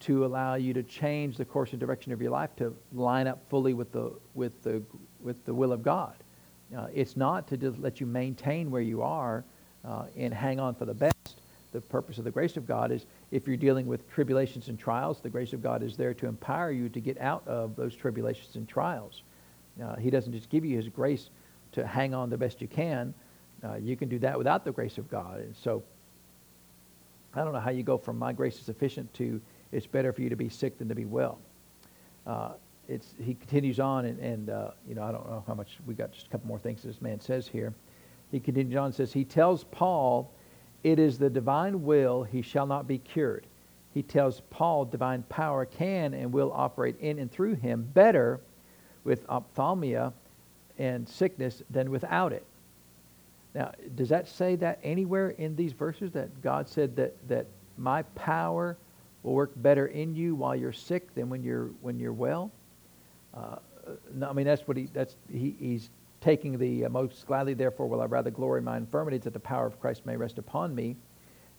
[0.00, 3.40] to allow you to change the course and direction of your life to line up
[3.48, 4.82] fully with the, with the,
[5.20, 6.14] with the will of God.
[6.76, 9.42] Uh, it's not to just let you maintain where you are
[9.86, 11.40] uh, and hang on for the best.
[11.72, 15.20] The purpose of the grace of God is if you're dealing with tribulations and trials,
[15.20, 18.56] the grace of God is there to empower you to get out of those tribulations
[18.56, 19.22] and trials.
[19.82, 21.30] Uh, he doesn't just give you his grace
[21.72, 23.14] to hang on the best you can.
[23.62, 25.40] Uh, you can do that without the grace of God.
[25.40, 25.82] And so
[27.34, 29.40] I don't know how you go from my grace is sufficient to
[29.72, 31.38] it's better for you to be sick than to be well.
[32.26, 32.50] Uh,
[32.88, 35.94] it's, he continues on, and, and uh, you know, I don't know how much, we
[35.94, 37.72] got just a couple more things this man says here.
[38.32, 40.32] He continues on and says, he tells Paul
[40.82, 43.46] it is the divine will he shall not be cured.
[43.92, 48.40] He tells Paul divine power can and will operate in and through him better
[49.04, 50.12] with ophthalmia
[50.78, 52.44] and sickness than without it.
[53.54, 58.02] Now, does that say that anywhere in these verses that God said that, that my
[58.14, 58.76] power
[59.22, 62.50] will work better in you while you're sick than when you're when you're well?
[63.34, 63.56] Uh,
[64.14, 67.88] no, I mean that's what he that's he, he's taking the uh, most gladly, therefore,
[67.88, 70.74] will I rather glory in my infirmities that the power of Christ may rest upon
[70.74, 70.96] me.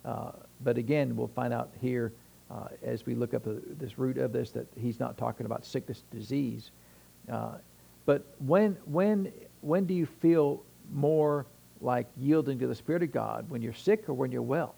[0.06, 0.32] Uh,
[0.64, 2.12] but again, we'll find out here
[2.50, 6.04] uh, as we look up this root of this that he's not talking about sickness,
[6.12, 6.72] disease.
[7.30, 7.56] Uh,
[8.06, 9.32] but when, when,
[9.62, 11.46] when do you feel more
[11.82, 13.50] like yielding to the Spirit of God?
[13.50, 14.76] When you're sick or when you're well?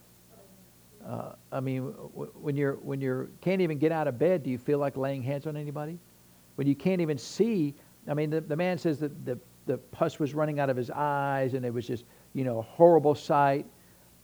[1.06, 4.58] Uh, I mean, when you're when you're can't even get out of bed, do you
[4.58, 6.00] feel like laying hands on anybody?
[6.56, 7.74] When you can't even see,
[8.08, 10.90] I mean, the, the man says that the the pus was running out of his
[10.90, 13.66] eyes and it was just, you know, a horrible sight.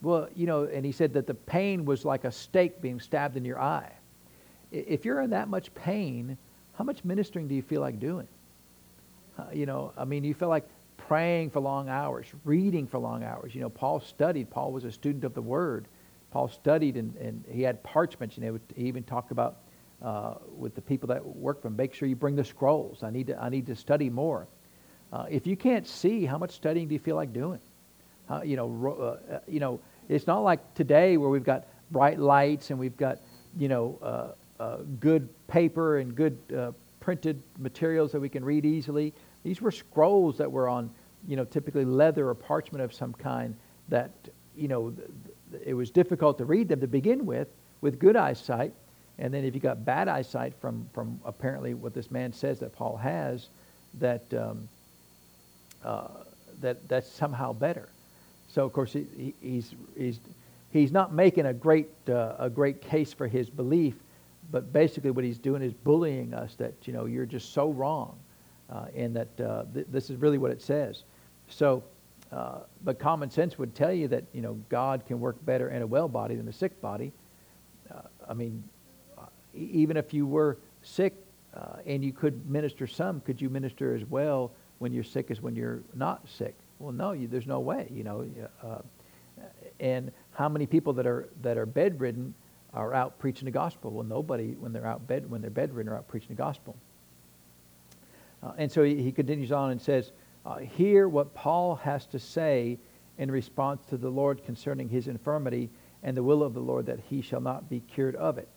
[0.02, 3.36] Well, you know, and he said that the pain was like a stake being stabbed
[3.36, 3.92] in your eye.
[4.72, 6.38] If you're in that much pain,
[6.80, 8.28] how much ministering do you feel like doing?
[9.38, 10.66] Uh, you know, I mean, you feel like
[10.96, 13.54] praying for long hours, reading for long hours.
[13.54, 14.50] You know, Paul studied.
[14.50, 15.88] Paul was a student of the Word.
[16.32, 18.38] Paul studied and, and he had parchments.
[18.38, 19.58] And would, he even talked about
[20.02, 23.04] uh, with the people that work for him, make sure you bring the scrolls.
[23.04, 24.48] I need to, I need to study more.
[25.12, 27.60] Uh, if you can't see, how much studying do you feel like doing?
[28.30, 32.70] Uh, you know, uh, you know, it's not like today where we've got bright lights
[32.70, 33.20] and we've got,
[33.58, 39.14] you know, uh, good paper and good uh, printed materials that we can read easily.
[39.44, 40.90] These were scrolls that were on,
[41.28, 43.56] you know, typically leather or parchment of some kind
[43.88, 44.12] that,
[44.56, 44.94] you know,
[45.66, 47.48] it was difficult to read them to begin with,
[47.82, 48.74] with good eyesight.
[49.18, 52.74] And then if you got bad eyesight from, from apparently what this man says that
[52.76, 53.48] Paul has,
[54.00, 54.68] that um,
[55.84, 56.08] uh,
[56.62, 57.90] that that's somehow better.
[58.50, 60.20] So of course he, he's he's
[60.72, 63.96] he's not making a great uh, a great case for his belief,
[64.52, 68.18] but basically what he's doing is bullying us that you know you're just so wrong.
[68.70, 71.04] uh, and that uh, th- this is really what it says.
[71.50, 71.84] So,
[72.32, 75.82] uh, but common sense would tell you that you know God can work better in
[75.82, 77.12] a well body than a sick body.
[77.92, 78.64] Uh, I mean,
[79.18, 81.16] uh, even if you were sick
[81.56, 85.42] uh, and you could minister some, could you minister as well when you're sick as
[85.42, 86.56] when you're not sick?
[86.80, 87.88] Well, no, you, there's no way.
[87.92, 88.28] You know,
[89.80, 92.34] and how many people that are that are bedridden
[92.74, 93.92] are out preaching the gospel?
[93.92, 96.76] Well, nobody when they're out bed when they're bedridden are out preaching the gospel.
[98.42, 100.12] Uh, and so he, he, continues on and says,
[100.46, 102.78] uh, Hear what Paul has to say
[103.18, 105.70] in response to the Lord concerning his infirmity
[106.04, 108.48] and the will of the Lord that he shall not be cured of it.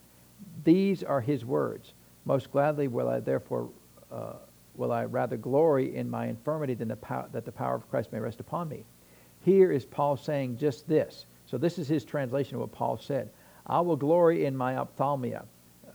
[0.65, 1.95] These are his words.
[2.25, 3.71] Most gladly will I therefore
[4.13, 4.35] uh,
[4.75, 8.13] will I rather glory in my infirmity than the pow- that the power of Christ
[8.13, 8.85] may rest upon me.
[9.41, 11.27] Here is Paul saying just this.
[11.47, 13.31] So this is his translation of what Paul said.
[13.67, 15.45] I will glory in my ophthalmia.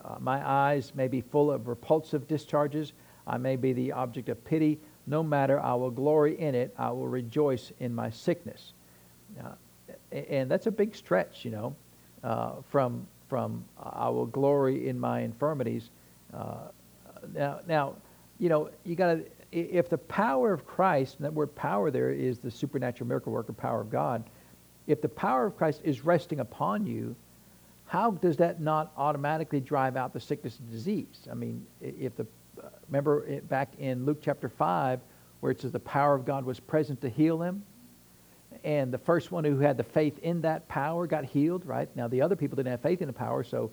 [0.03, 2.93] Uh, my eyes may be full of repulsive discharges,
[3.27, 4.79] I may be the object of pity.
[5.05, 6.73] No matter, I will glory in it.
[6.77, 8.73] I will rejoice in my sickness.
[9.39, 9.51] Uh,
[10.11, 11.75] and that's a big stretch, you know,
[12.23, 15.89] uh, from from I will glory in my infirmities.
[16.33, 16.69] Uh,
[17.33, 17.95] now, now,
[18.39, 22.11] you know, you got to if the power of Christ, and that word power there
[22.11, 24.23] is the supernatural miracle worker power of God.
[24.87, 27.15] If the power of Christ is resting upon you,
[27.87, 31.27] how does that not automatically drive out the sickness and disease?
[31.31, 32.27] I mean, if the
[32.87, 34.99] remember it back in Luke chapter 5
[35.39, 37.63] where it says the power of God was present to heal them?
[38.63, 41.89] And the first one who had the faith in that power got healed, right?
[41.95, 43.71] Now, the other people didn't have faith in the power, so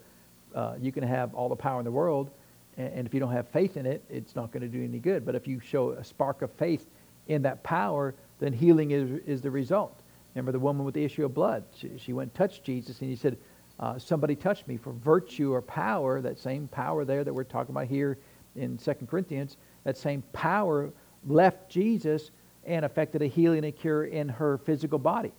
[0.53, 2.29] uh, you can have all the power in the world,
[2.77, 4.99] and, and if you don't have faith in it, it's not going to do any
[4.99, 5.25] good.
[5.25, 6.87] But if you show a spark of faith
[7.27, 10.01] in that power, then healing is, is the result.
[10.35, 11.63] Remember the woman with the issue of blood?
[11.75, 13.37] She, she went and touched Jesus, and he said,
[13.79, 14.77] uh, Somebody touched me.
[14.77, 18.17] For virtue or power, that same power there that we're talking about here
[18.55, 20.91] in 2 Corinthians, that same power
[21.27, 22.31] left Jesus
[22.65, 25.33] and affected a healing and a cure in her physical body.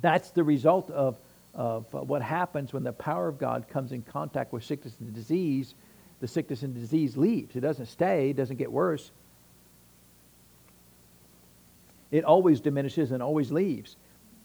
[0.00, 1.18] That's the result of,
[1.54, 5.74] of what happens when the power of God comes in contact with sickness and disease.
[6.20, 7.54] The sickness and disease leaves.
[7.56, 9.10] It doesn't stay, it doesn't get worse.
[12.10, 13.96] It always diminishes and always leaves.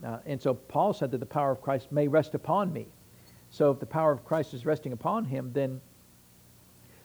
[0.03, 2.87] Uh, and so Paul said that the power of Christ may rest upon me.
[3.49, 5.79] So if the power of Christ is resting upon him, then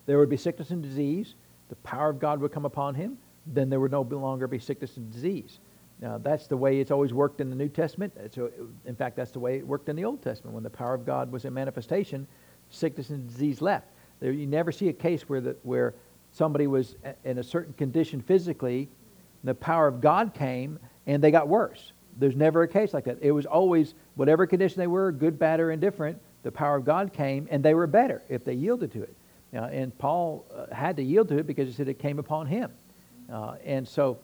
[0.06, 1.34] there would be sickness and disease.
[1.68, 3.18] The power of God would come upon him.
[3.46, 5.58] Then there would no longer be sickness and disease.
[6.00, 8.14] Now, that's the way it's always worked in the New Testament.
[8.30, 8.50] So,
[8.86, 10.54] in fact, that's the way it worked in the Old Testament.
[10.54, 12.26] When the power of God was in manifestation,
[12.70, 13.88] sickness and disease left.
[14.20, 15.94] There, you never see a case where, the, where
[16.32, 18.88] somebody was in a certain condition physically,
[19.44, 21.92] the power of God came, and they got worse.
[22.18, 23.18] There's never a case like that.
[23.20, 27.12] It was always, whatever condition they were, good, bad, or indifferent, the power of God
[27.12, 29.14] came, and they were better if they yielded to it.
[29.54, 32.46] Uh, and Paul uh, had to yield to it because he said it came upon
[32.46, 32.70] him.
[33.32, 34.18] Uh, and so,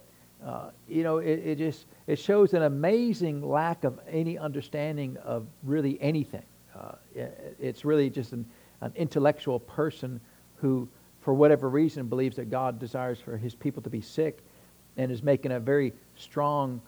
[0.45, 5.47] uh, you know, it, it, just it shows an amazing lack of any understanding of
[5.63, 6.43] really anything.
[6.79, 8.45] Uh, it, it's really just an,
[8.81, 10.21] an intellectual person
[10.57, 10.89] who,
[11.21, 14.41] for whatever reason, believes that God desires for his people to be sick
[14.97, 16.81] and is making a very strong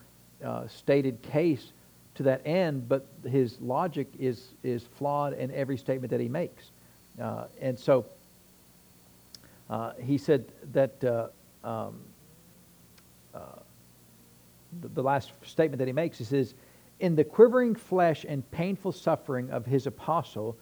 [0.43, 1.73] uh, stated case
[2.15, 6.71] to that end, but his logic is, is flawed in every statement that he makes.
[7.61, 8.05] and so,
[9.69, 11.27] uh, he said that uh,
[11.63, 11.99] um,
[13.33, 13.39] uh,
[14.81, 16.53] the, the, last statement that he makes, he says,
[16.99, 20.57] In the quivering flesh and painful suffering of his apostle,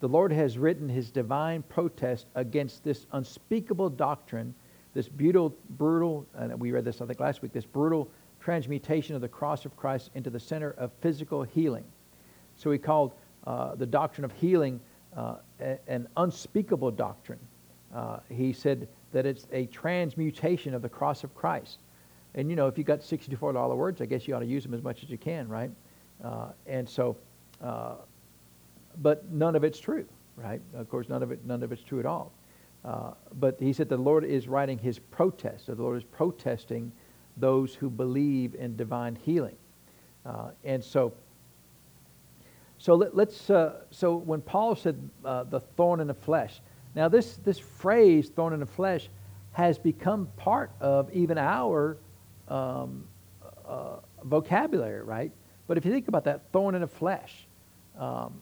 [0.00, 4.54] the Lord has written his divine protest against this unspeakable doctrine,
[4.94, 8.10] this brutal, brutal, and we read this I think last week, this brutal
[8.40, 11.84] transmutation of the cross of Christ into the center of physical healing.
[12.56, 13.12] So he called
[13.46, 14.80] uh, the doctrine of healing
[15.16, 15.36] uh,
[15.86, 17.38] an unspeakable doctrine.
[17.94, 21.78] Uh, he said that it's a transmutation of the cross of Christ.
[22.34, 24.74] And you know, if you got $64 words, I guess you ought to use them
[24.74, 25.70] as much as you can, right?
[26.22, 27.16] Uh, and so,
[27.62, 27.94] uh,
[29.00, 30.60] but none of it's true, right?
[30.74, 32.32] Of course, none of it, none of it's true at all.
[32.84, 35.66] Uh, but he said the Lord is writing his protest.
[35.66, 36.92] So the Lord is protesting
[37.40, 39.56] those who believe in divine healing.
[40.26, 41.12] Uh, and so,
[42.78, 46.60] so let, us uh, so when Paul said the thorn in the flesh,
[46.98, 49.08] now, this, this phrase, thorn in the flesh,
[49.52, 51.96] has become part of even our
[52.48, 53.04] um,
[53.66, 55.30] uh, vocabulary, right?
[55.66, 57.46] But if you think about that, thorn in the flesh,
[57.98, 58.40] um,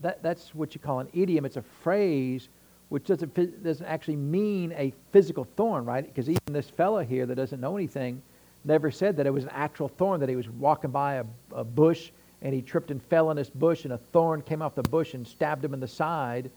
[0.00, 1.44] that, that's what you call an idiom.
[1.44, 2.48] It's a phrase
[2.92, 6.04] which doesn't, doesn't actually mean a physical thorn, right?
[6.04, 8.20] Because even this fellow here that doesn't know anything
[8.64, 11.64] never said that it was an actual thorn, that he was walking by a, a
[11.64, 12.10] bush
[12.42, 15.14] and he tripped and fell in this bush and a thorn came off the bush
[15.14, 16.50] and stabbed him in the side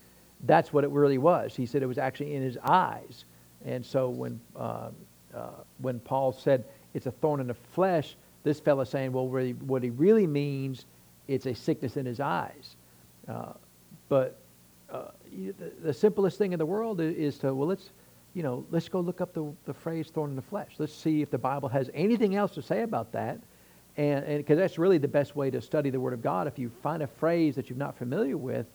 [0.43, 1.55] that's what it really was.
[1.55, 3.25] He said it was actually in his eyes.
[3.65, 4.89] And so when, uh,
[5.33, 9.43] uh, when Paul said it's a thorn in the flesh, this fellow's saying, well, what
[9.43, 10.85] he, what he really means,
[11.27, 12.75] it's a sickness in his eyes.
[13.27, 13.53] Uh,
[14.07, 14.37] but
[14.95, 17.89] uh, the, the, simplest thing in the world is to, well, let's,
[18.33, 20.73] you know, let's go look up the, the phrase thorn in the flesh.
[20.77, 23.39] Let's see if the Bible has anything else to say about that.
[23.97, 26.47] And because that's really the best way to study the Word of God.
[26.47, 28.65] If you find a phrase that you're not familiar with,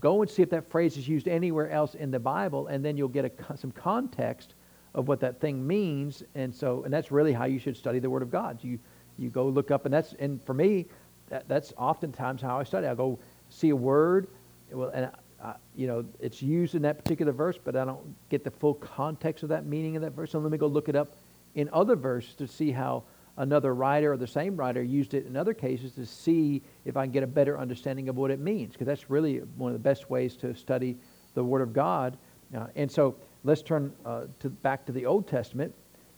[0.00, 2.96] go and see if that phrase is used anywhere else in the Bible, and then
[2.96, 4.54] you'll get a, some context
[4.94, 6.24] of what that thing means.
[6.34, 8.58] And so, and that's really how you should study the Word of God.
[8.62, 8.78] You,
[9.18, 10.86] you go look up, and that's, and for me,
[11.28, 12.88] that, that's oftentimes how I study.
[12.88, 14.28] I go see a word,
[14.72, 15.10] well, and
[15.42, 18.74] I, you know, it's used in that particular verse, but I don't get the full
[18.74, 20.32] context of that meaning of that verse.
[20.32, 21.14] So let me go look it up
[21.54, 23.04] in other verses to see how
[23.36, 27.04] another writer or the same writer used it in other cases to see if I
[27.04, 29.82] can get a better understanding of what it means, because that's really one of the
[29.82, 30.96] best ways to study
[31.34, 32.16] the Word of God.
[32.56, 35.74] Uh, and so let's turn uh, to, back to the Old Testament,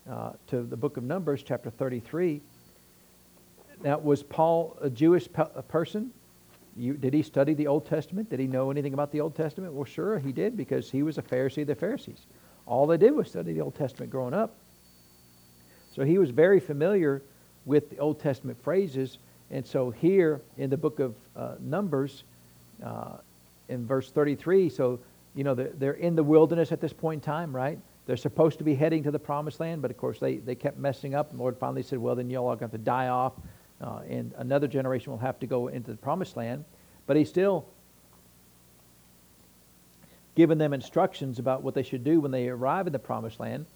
[0.09, 2.41] uh, to the book of Numbers, chapter 33.
[3.83, 6.13] Now, was Paul a Jewish pe- person?
[6.79, 8.31] You, did he study the Old Testament?
[8.31, 9.73] Did he know anything about the Old Testament?
[9.73, 12.21] Well, sure, he did because he was a Pharisee of the Pharisees.
[12.67, 14.55] All they did was study the Old Testament growing up.
[15.95, 17.23] So he was very familiar
[17.65, 19.19] with the Old Testament phrases.
[19.51, 22.23] And so here in the book of uh, Numbers,
[22.85, 23.17] uh,
[23.69, 25.01] in verse 33, so,
[25.35, 27.79] you know, they're, they're in the wilderness at this point in time, right?
[28.07, 30.79] They're supposed to be heading to the promised land, but of course they, they kept
[30.79, 31.31] messing up.
[31.31, 33.33] And the Lord finally said, well, then y'all are going to die off
[33.81, 36.65] uh, and another generation will have to go into the promised land.
[37.07, 37.67] But he's still
[40.35, 43.67] given them instructions about what they should do when they arrive in the promised land.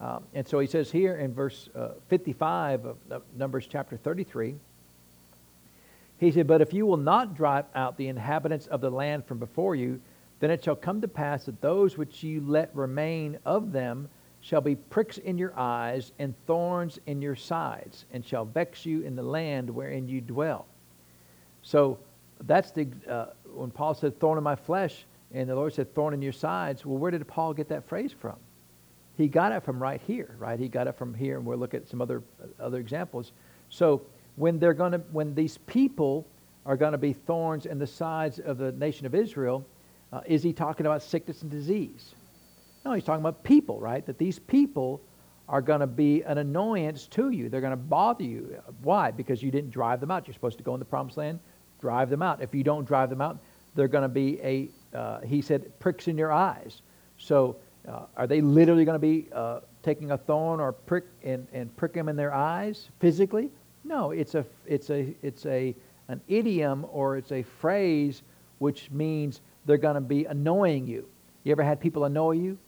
[0.00, 4.54] Um, and so he says here in verse uh, 55 of, of Numbers chapter 33,
[6.18, 9.38] he said, But if you will not drive out the inhabitants of the land from
[9.38, 10.00] before you,
[10.40, 14.08] then it shall come to pass that those which you let remain of them
[14.48, 19.02] shall be pricks in your eyes and thorns in your sides, and shall vex you
[19.02, 20.64] in the land wherein you dwell.
[21.60, 21.98] So
[22.46, 26.14] that's the uh, when Paul said thorn in my flesh, and the Lord said thorn
[26.14, 26.86] in your sides.
[26.86, 28.36] Well, where did Paul get that phrase from?
[29.18, 30.58] He got it from right here, right?
[30.58, 32.22] He got it from here, and we'll look at some other
[32.58, 33.32] other examples.
[33.68, 34.00] So
[34.36, 36.26] when they're going to when these people
[36.64, 39.62] are going to be thorns in the sides of the nation of Israel,
[40.10, 42.14] uh, is he talking about sickness and disease?
[42.84, 44.04] No, he's talking about people, right?
[44.06, 45.00] That these people
[45.48, 47.48] are going to be an annoyance to you.
[47.48, 48.60] They're going to bother you.
[48.82, 49.10] Why?
[49.10, 50.26] Because you didn't drive them out.
[50.26, 51.40] You're supposed to go in the promised land,
[51.80, 52.42] drive them out.
[52.42, 53.38] If you don't drive them out,
[53.74, 56.82] they're going to be a, uh, he said, pricks in your eyes.
[57.16, 57.56] So
[57.88, 61.74] uh, are they literally going to be uh, taking a thorn or prick and, and
[61.76, 63.50] prick them in their eyes physically?
[63.84, 65.74] No, it's a, it's a, it's a,
[66.08, 68.22] an idiom or it's a phrase
[68.58, 71.08] which means they're going to be annoying you.
[71.44, 72.58] You ever had people annoy you?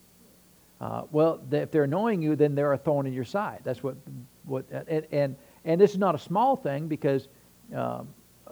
[0.81, 3.61] Uh, well, if they're annoying you, then they're a thorn in your side.
[3.65, 3.97] That's what,
[4.45, 7.29] what and, and, and this is not a small thing because,
[7.75, 8.09] um,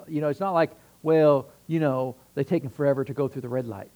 [0.07, 3.43] you know, it's not like, well, you know, they take them forever to go through
[3.43, 3.91] the red light.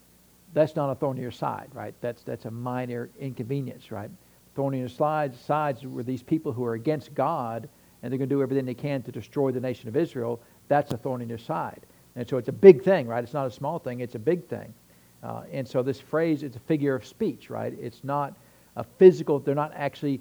[0.54, 1.94] That's not a thorn in your side, right?
[2.00, 4.10] That's, that's a minor inconvenience, right?
[4.54, 7.68] Thorn in your sides, sides were these people who are against God
[8.02, 10.40] and they're going to do everything they can to destroy the nation of Israel.
[10.68, 11.86] That's a thorn in your side.
[12.16, 13.22] And so it's a big thing, right?
[13.22, 14.74] It's not a small thing, it's a big thing.
[15.22, 17.74] Uh, and so this phrase is a figure of speech, right?
[17.80, 18.36] It's not
[18.76, 20.20] a physical, they're not actually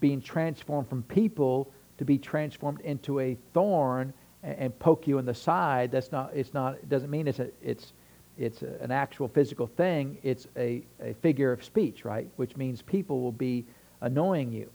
[0.00, 5.24] being transformed from people to be transformed into a thorn and, and poke you in
[5.24, 5.90] the side.
[5.90, 7.92] That's not, it's not, it doesn't mean it's, a, it's,
[8.38, 10.18] it's a, an actual physical thing.
[10.22, 12.28] It's a, a figure of speech, right?
[12.36, 13.64] Which means people will be
[14.00, 14.70] annoying you.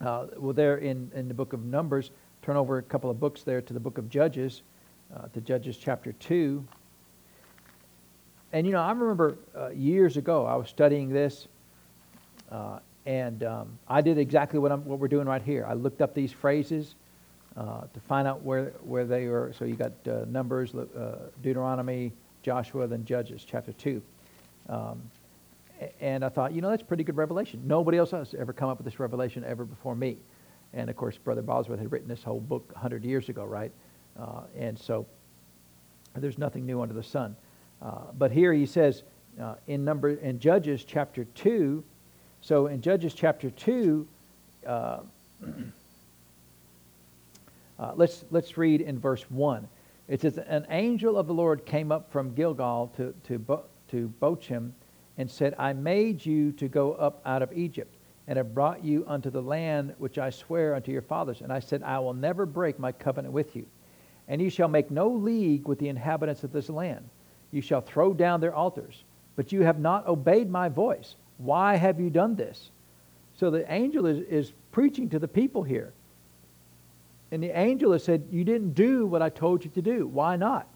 [0.00, 2.10] Uh, well, there in, in the book of Numbers,
[2.42, 4.62] turn over a couple of books there to the book of Judges,
[5.14, 6.66] uh, to Judges chapter 2.
[8.56, 11.46] And you know, I remember uh, years ago I was studying this,
[12.50, 15.66] uh, and um, I did exactly what, I'm, what we're doing right here.
[15.68, 16.94] I looked up these phrases
[17.54, 19.52] uh, to find out where where they were.
[19.58, 24.00] So you got uh, Numbers, uh, Deuteronomy, Joshua, then Judges, chapter two.
[24.70, 25.02] Um,
[26.00, 27.60] and I thought, you know, that's pretty good revelation.
[27.62, 30.16] Nobody else has ever come up with this revelation ever before me.
[30.72, 33.70] And of course, Brother Bosworth had written this whole book 100 years ago, right?
[34.18, 35.04] Uh, and so
[36.14, 37.36] there's nothing new under the sun.
[37.82, 39.02] Uh, but here he says
[39.40, 41.84] uh, in number in Judges chapter two.
[42.40, 44.06] So in Judges chapter two,
[44.66, 45.00] uh,
[47.78, 49.68] uh, let's let's read in verse one.
[50.08, 53.60] It says, "An angel of the Lord came up from Gilgal to to
[53.90, 54.72] to Bochim,
[55.18, 57.96] and said, I made you to go up out of Egypt."
[58.28, 61.40] and have brought you unto the land which I swear unto your fathers.
[61.40, 63.66] And I said, I will never break my covenant with you.
[64.28, 67.08] And you shall make no league with the inhabitants of this land,
[67.50, 69.04] you shall throw down their altars.
[69.36, 72.70] But you have not obeyed my voice, Why have you done this?
[73.36, 75.92] So the angel is, is preaching to the people here.
[77.30, 80.06] And the angel has said, You didn't do what I told you to do.
[80.06, 80.66] Why not?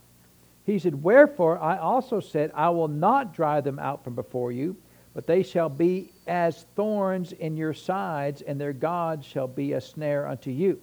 [0.67, 4.77] He said, Wherefore I also said, I will not drive them out from before you,
[5.15, 9.81] but they shall be as thorns in your sides, and their God shall be a
[9.81, 10.81] snare unto you.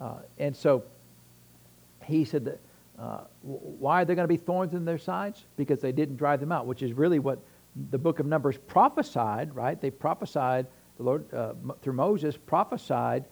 [0.00, 0.84] Uh, and so
[2.04, 2.58] he said that,
[2.98, 5.44] uh, why are there going to be thorns in their sides?
[5.56, 7.38] Because they didn't drive them out, which is really what
[7.90, 9.80] the book of Numbers prophesied, right?
[9.80, 10.66] They prophesied,
[10.98, 13.24] the Lord, uh, through Moses, prophesied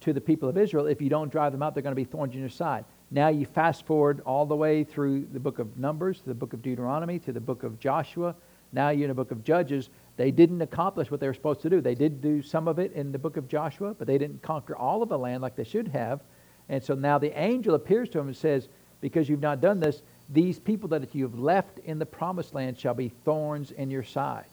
[0.00, 2.04] to the people of Israel, if you don't drive them out, they're going to be
[2.04, 2.84] thorns in your side.
[3.10, 6.52] Now you fast forward all the way through the book of Numbers, to the book
[6.52, 8.34] of Deuteronomy, to the book of Joshua.
[8.72, 9.88] Now you're in the book of Judges.
[10.16, 11.80] They didn't accomplish what they were supposed to do.
[11.80, 14.76] They did do some of it in the book of Joshua, but they didn't conquer
[14.76, 16.20] all of the land like they should have.
[16.68, 18.68] And so now the angel appears to him and says,
[19.04, 20.00] Because you've not done this,
[20.30, 24.02] these people that you have left in the promised land shall be thorns in your
[24.02, 24.46] side.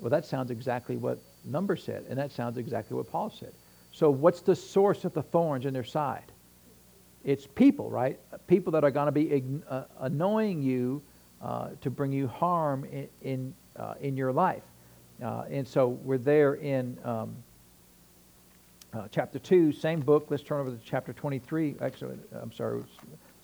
[0.00, 3.52] Well, that sounds exactly what Numbers said, and that sounds exactly what Paul said.
[3.92, 6.24] So, what's the source of the thorns in their side?
[7.22, 8.18] It's people, right?
[8.48, 11.00] People that are going to be uh, annoying you
[11.40, 14.64] uh, to bring you harm in in, uh, in your life.
[15.22, 17.36] Uh, and so we're there in um,
[18.92, 20.26] uh, chapter 2, same book.
[20.28, 21.76] Let's turn over to chapter 23.
[21.80, 22.82] Actually, I'm sorry,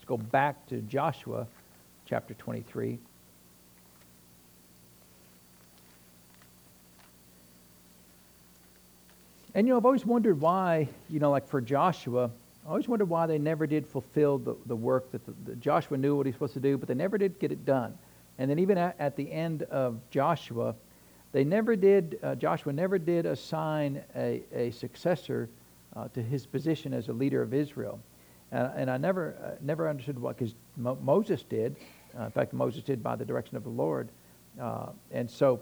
[0.03, 1.47] let's, go back to Joshua
[2.05, 2.99] chapter 23.
[9.55, 12.29] And you know, I've always wondered why, you know, like for Joshua,
[12.65, 15.97] I always wondered why they never did fulfill the, the work that the, the Joshua
[15.97, 17.97] knew what he was supposed to do, but they never did get it done.
[18.39, 20.75] And then even at, at the end of Joshua,
[21.31, 25.49] they never did, uh, Joshua never did assign a, a successor
[25.95, 27.99] uh, to his position as a leader of Israel.
[28.53, 31.75] Uh, and I never, uh, never understood what, because Mo- Moses did.
[32.17, 34.09] Uh, in fact, Moses did by the direction of the Lord.
[34.61, 35.61] Uh, and so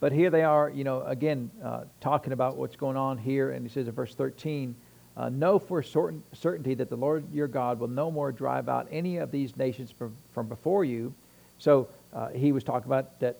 [0.00, 3.50] but here they are, you know, again, uh, talking about what's going on here.
[3.50, 4.74] And he says in verse 13,
[5.14, 8.88] uh, Know for certain, certainty that the Lord your God will no more drive out
[8.90, 11.12] any of these nations from, from before you.
[11.58, 11.86] So
[12.34, 13.36] he was talking about that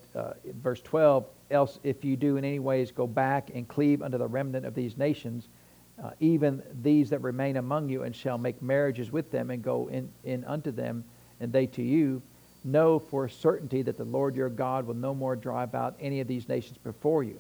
[0.62, 4.28] verse 12, else if you do in any ways go back and cleave unto the
[4.28, 5.48] remnant of these nations,
[6.02, 9.88] uh, even these that remain among you, and shall make marriages with them and go
[9.88, 11.04] in, in unto them,
[11.40, 12.22] and they to you,
[12.64, 16.28] know for certainty that the Lord your God will no more drive out any of
[16.28, 17.38] these nations before you.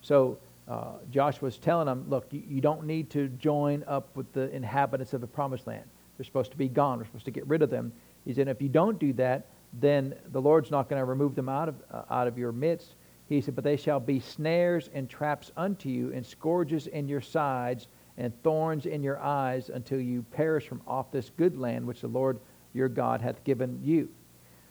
[0.00, 0.38] So
[0.68, 4.50] uh, Joshua was telling them, look, you, you, don't need to join up with the
[4.54, 5.84] inhabitants of the promised land.
[6.16, 6.98] They're supposed to be gone.
[6.98, 7.92] We're supposed to get rid of them.
[8.24, 9.46] He said, if you don't do that,
[9.80, 12.94] then the Lord's not going to remove them out of, uh, out of your midst.
[13.32, 17.20] He said, but they shall be snares and traps unto you, and scourges in your
[17.20, 22.02] sides, and thorns in your eyes, until you perish from off this good land which
[22.02, 22.38] the Lord
[22.74, 24.08] your God hath given you.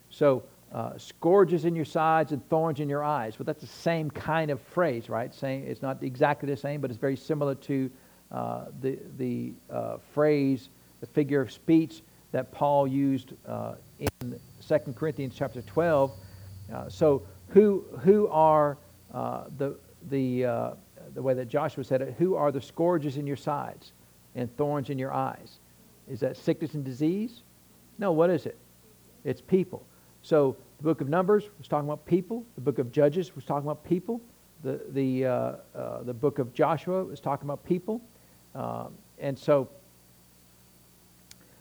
[0.09, 3.37] So, uh, scourges in your sides and thorns in your eyes.
[3.37, 5.33] Well, that's the same kind of phrase, right?
[5.33, 7.91] Saying it's not exactly the same, but it's very similar to
[8.31, 10.69] uh, the the uh, phrase,
[11.01, 16.11] the figure of speech that Paul used uh, in 2 Corinthians chapter 12.
[16.73, 18.77] Uh, so, who who are
[19.13, 19.75] uh, the
[20.09, 20.75] the
[21.13, 22.15] the way that Joshua said it?
[22.17, 23.91] Who are the scourges in your sides
[24.35, 25.59] and thorns in your eyes?
[26.09, 27.41] Is that sickness and disease?
[27.97, 28.11] No.
[28.11, 28.57] What is it?
[29.23, 29.85] It's people.
[30.23, 32.43] So the book of Numbers was talking about people.
[32.55, 34.21] The book of Judges was talking about people.
[34.63, 35.31] The, the, uh,
[35.75, 38.01] uh, the book of Joshua was talking about people.
[38.53, 39.69] Um, and so,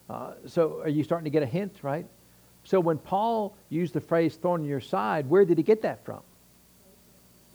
[0.09, 2.07] uh, so are you starting to get a hint, right?
[2.65, 6.05] So when Paul used the phrase thorn in your side, where did he get that
[6.05, 6.21] from?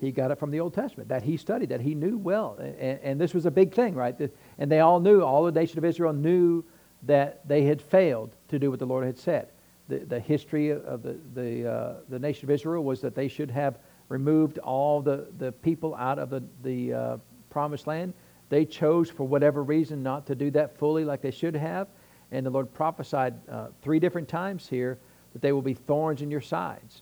[0.02, 2.58] He got it from the Old Testament that he studied, that he knew well.
[2.60, 4.16] And, and this was a big thing, right?
[4.58, 6.66] And they all knew, all the nation of Israel knew
[7.04, 9.48] that they had failed to do what the Lord had said
[9.88, 13.52] the, the history of the, the, uh, the nation of Israel was that they should
[13.52, 13.78] have
[14.10, 17.18] removed all the, the people out of the, the uh,
[17.50, 18.14] promised land.
[18.50, 21.88] They chose, for whatever reason, not to do that fully like they should have.
[22.32, 24.98] And the Lord prophesied uh, three different times here
[25.34, 27.02] that they will be thorns in your sides.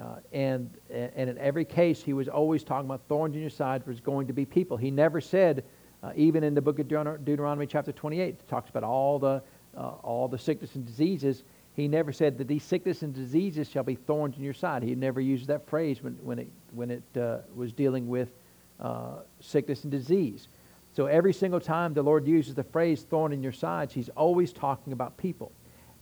[0.00, 3.86] Uh, and, and in every case, he was always talking about thorns in your sides
[3.86, 4.76] was going to be people.
[4.76, 5.64] He never said,
[6.02, 9.42] uh, even in the book of Deuteronomy chapter 28, it talks about all the,
[9.76, 11.44] uh, all the sickness and diseases
[11.74, 14.84] he never said that these sickness and diseases shall be thorns in your side.
[14.84, 18.30] He never used that phrase when, when it, when it uh, was dealing with
[18.78, 20.46] uh, sickness and disease.
[20.94, 24.52] So every single time the Lord uses the phrase thorn in your sides, he's always
[24.52, 25.52] talking about people.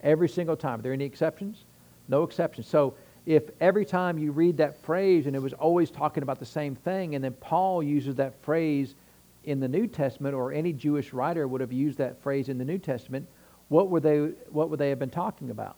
[0.03, 0.81] Every single time.
[0.81, 1.65] Are there any exceptions?
[2.09, 2.67] No exceptions.
[2.67, 6.47] So if every time you read that phrase and it was always talking about the
[6.47, 8.95] same thing, and then Paul uses that phrase
[9.45, 12.65] in the New Testament, or any Jewish writer would have used that phrase in the
[12.65, 13.27] New Testament,
[13.69, 14.19] what would they,
[14.51, 15.77] what would they have been talking about?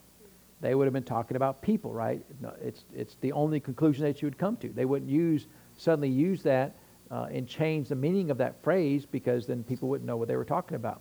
[0.65, 2.25] they would have been talking about people, right?
[2.63, 4.69] It's, it's the only conclusion that you would come to.
[4.71, 5.47] They wouldn't use
[5.77, 6.75] suddenly use that
[7.11, 10.37] uh, and change the meaning of that phrase because then people wouldn't know what they
[10.37, 11.01] were talking about.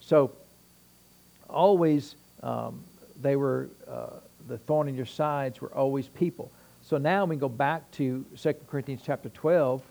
[0.00, 0.32] So
[1.48, 2.82] always um,
[3.20, 4.10] they were uh,
[4.46, 6.50] the thorn in your sides were always people.
[6.82, 9.82] So now we go back to 2 Corinthians chapter 12.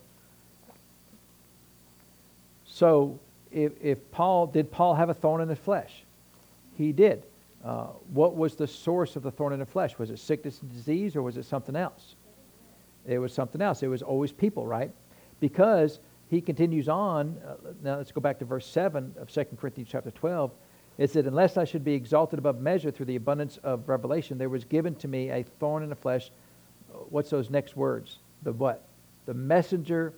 [2.66, 3.20] So
[3.52, 6.04] if, if Paul, did Paul have a thorn in the flesh?
[6.78, 7.24] He did.
[7.64, 9.98] Uh, what was the source of the thorn in the flesh?
[9.98, 12.16] Was it sickness and disease or was it something else?
[13.06, 13.84] It was something else.
[13.84, 14.92] It was always people, right?
[15.40, 17.38] Because he continues on.
[17.46, 20.52] Uh, now let's go back to verse 7 of 2 Corinthians chapter 12.
[20.98, 24.50] It said, Unless I should be exalted above measure through the abundance of revelation, there
[24.50, 26.32] was given to me a thorn in the flesh.
[27.10, 28.18] What's those next words?
[28.44, 28.84] The what?
[29.26, 30.14] The messenger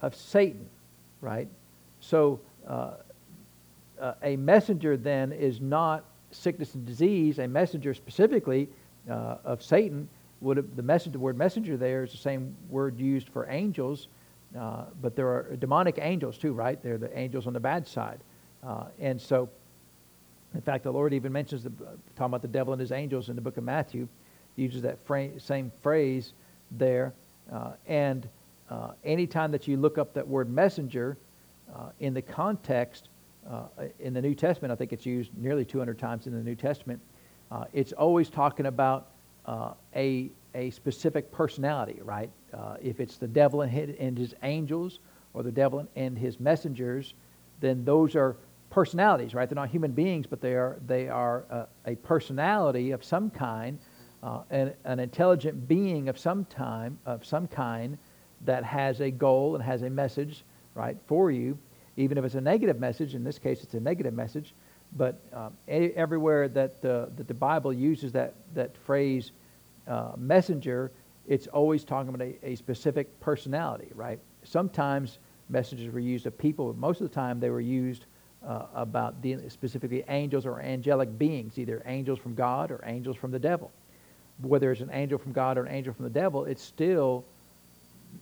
[0.00, 0.66] of Satan,
[1.20, 1.48] right?
[2.00, 2.94] So uh,
[4.00, 7.38] uh, a messenger then is not sickness and disease.
[7.38, 8.68] A messenger specifically
[9.08, 10.08] uh, of Satan
[10.40, 14.08] would have, the message, the word messenger there is the same word used for angels,
[14.58, 16.82] uh, but there are demonic angels too, right?
[16.82, 18.20] They're the angels on the bad side,
[18.62, 19.48] uh, and so
[20.54, 23.36] in fact, the Lord even mentions the, talking about the devil and his angels in
[23.36, 24.06] the book of Matthew.
[24.56, 24.98] He uses that
[25.38, 26.34] same phrase
[26.70, 27.14] there.
[27.50, 28.28] Uh, and
[28.70, 31.16] uh, anytime that you look up that word messenger
[31.74, 33.08] uh, in the context
[33.48, 33.64] uh,
[33.98, 37.00] in the New Testament, I think it's used nearly 200 times in the New Testament.
[37.50, 39.08] Uh, it's always talking about
[39.46, 42.30] uh, a a specific personality, right?
[42.80, 44.98] If it's the devil and his, and his angels,
[45.34, 47.14] or the devil and his messengers,
[47.60, 48.36] then those are
[48.70, 49.48] personalities, right?
[49.48, 53.78] They're not human beings, but they are, they are uh, a personality of some kind,
[54.22, 57.98] uh, an, an intelligent being of some time, of some kind
[58.44, 60.44] that has a goal and has a message,
[60.74, 61.58] right, for you.
[61.96, 64.54] Even if it's a negative message, in this case it's a negative message,
[64.96, 69.32] but um, everywhere that the, that the Bible uses that, that phrase
[69.86, 70.90] uh, messenger,
[71.26, 74.18] it's always talking about a, a specific personality, right?
[74.44, 75.18] Sometimes
[75.48, 78.06] messengers were used of people, but most of the time they were used
[78.46, 79.14] uh, about
[79.48, 83.70] specifically angels or angelic beings, either angels from God or angels from the devil.
[84.40, 87.24] Whether it's an angel from God or an angel from the devil, it's still,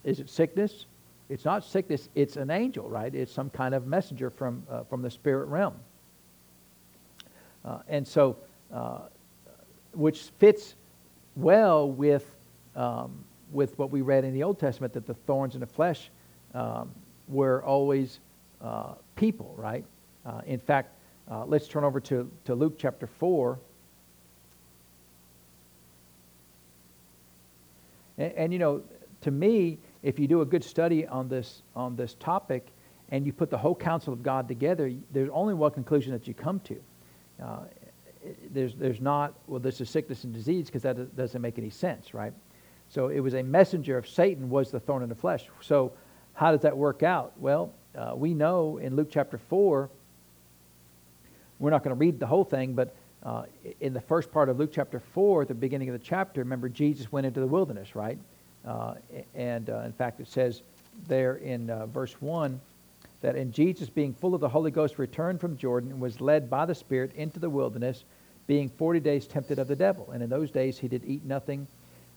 [0.04, 0.86] is it sickness?
[1.30, 3.14] It's not sickness, it's an angel, right?
[3.14, 5.74] It's some kind of messenger from, uh, from the spirit realm.
[7.64, 8.36] Uh, and so,
[8.72, 9.02] uh,
[9.92, 10.74] which fits
[11.36, 12.30] well with,
[12.76, 16.10] um, with what we read in the Old Testament that the thorns in the flesh
[16.54, 16.90] um,
[17.28, 18.20] were always
[18.60, 19.84] uh, people, right?
[20.24, 20.94] Uh, in fact,
[21.30, 23.58] uh, let's turn over to, to Luke chapter 4.
[28.18, 28.82] And, and, you know,
[29.22, 32.66] to me, if you do a good study on this, on this topic
[33.10, 36.34] and you put the whole counsel of God together, there's only one conclusion that you
[36.34, 36.80] come to.
[37.42, 37.58] Uh,
[38.50, 42.12] there's, there's not, well, this is sickness and disease because that doesn't make any sense,
[42.12, 42.32] right?
[42.90, 45.46] So it was a messenger of Satan was the thorn in the flesh.
[45.60, 45.92] So
[46.34, 47.32] how does that work out?
[47.38, 49.88] Well, uh, we know in Luke chapter 4
[51.60, 53.42] we're not going to read the whole thing, but uh,
[53.80, 56.70] in the first part of Luke chapter 4, at the beginning of the chapter, remember
[56.70, 58.18] Jesus went into the wilderness, right?
[58.66, 58.94] Uh,
[59.34, 60.62] and uh, in fact, it says
[61.06, 62.58] there in uh, verse 1
[63.20, 66.48] that in Jesus, being full of the Holy Ghost, returned from Jordan and was led
[66.48, 68.04] by the Spirit into the wilderness,
[68.46, 70.10] being 40 days tempted of the devil.
[70.12, 71.66] And in those days he did eat nothing,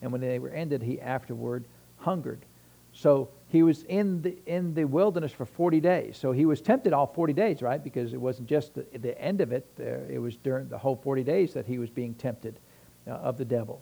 [0.04, 1.66] and when they were ended, he afterward
[1.98, 2.46] hungered.
[2.92, 6.18] So he was in the, in the wilderness for 40 days.
[6.18, 7.84] So he was tempted all 40 days, right?
[7.84, 9.66] Because it wasn't just the, the end of it.
[9.80, 12.60] Uh, it was during the whole 40 days that he was being tempted
[13.08, 13.82] uh, of the devil.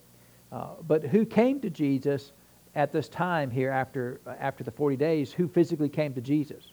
[0.51, 2.31] Uh, but who came to Jesus
[2.75, 5.33] at this time here after, uh, after the 40 days?
[5.33, 6.71] Who physically came to Jesus?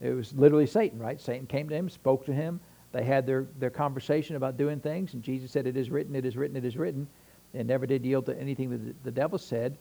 [0.00, 1.18] It was literally Satan, right?
[1.18, 2.60] Satan came to him, spoke to him.
[2.92, 6.24] They had their, their conversation about doing things, and Jesus said, It is written, it
[6.24, 7.08] is written, it is written,
[7.54, 9.76] and never did yield to anything that the, devil said.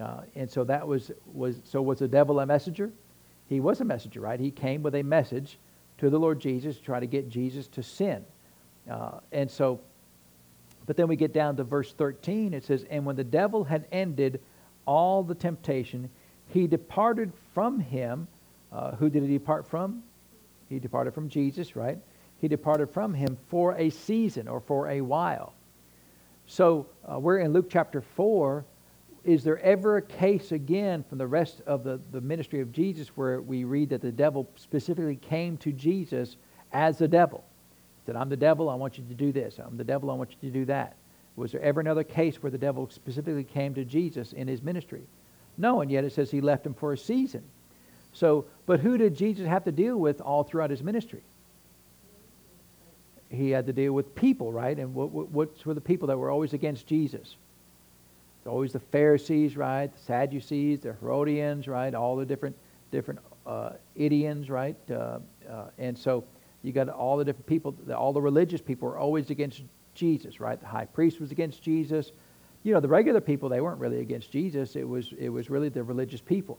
[0.00, 2.90] Uh, and so that was, was, so was the devil a messenger?
[3.48, 4.38] He was a messenger, right?
[4.38, 5.58] He came with a message
[5.98, 8.24] to the Lord Jesus to try to get Jesus to sin.
[8.90, 9.80] Uh, and so,
[10.86, 12.54] but then we get down to verse 13.
[12.54, 14.40] It says, And when the devil had ended
[14.86, 16.08] all the temptation,
[16.48, 18.28] he departed from him.
[18.72, 20.02] Uh, who did he depart from?
[20.68, 21.98] He departed from Jesus, right?
[22.40, 25.52] He departed from him for a season or for a while.
[26.50, 28.64] So uh, we're in Luke chapter 4
[29.22, 33.08] is there ever a case again from the rest of the, the ministry of Jesus
[33.08, 36.38] where we read that the devil specifically came to Jesus
[36.72, 37.44] as the devil?
[38.00, 39.58] He Said, I'm the devil, I want you to do this.
[39.58, 40.96] I'm the devil, I want you to do that.
[41.36, 45.02] Was there ever another case where the devil specifically came to Jesus in his ministry?
[45.58, 47.42] No, and yet it says he left him for a season.
[48.14, 51.20] So, but who did Jesus have to deal with all throughout his ministry?
[53.30, 54.78] He had to deal with people, right?
[54.78, 57.36] And what, what, what were the people that were always against Jesus?
[58.38, 59.92] It's always the Pharisees, right?
[59.92, 61.94] The Sadducees, the Herodians, right?
[61.94, 62.56] All the different
[62.90, 63.72] different uh,
[64.48, 64.76] right?
[64.90, 65.18] Uh, uh,
[65.78, 66.24] and so
[66.62, 69.62] you got all the different people, all the religious people were always against
[69.94, 70.60] Jesus, right?
[70.60, 72.12] The high priest was against Jesus.
[72.62, 74.76] You know, the regular people, they weren't really against Jesus.
[74.76, 76.58] It was, it was really the religious people.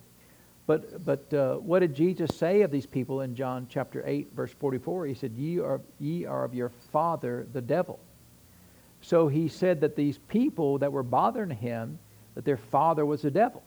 [0.69, 4.51] But, but uh, what did Jesus say of these people in John chapter 8, verse
[4.51, 5.07] 44?
[5.07, 7.99] He said, ye are, ye are of your father, the devil.
[9.01, 11.97] So he said that these people that were bothering him,
[12.35, 13.63] that their father was the devil.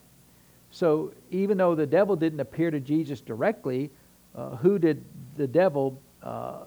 [0.70, 3.90] So even though the devil didn't appear to Jesus directly,
[4.36, 5.04] uh, who did
[5.36, 6.66] the devil uh,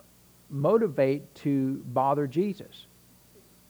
[0.50, 2.88] motivate to bother Jesus?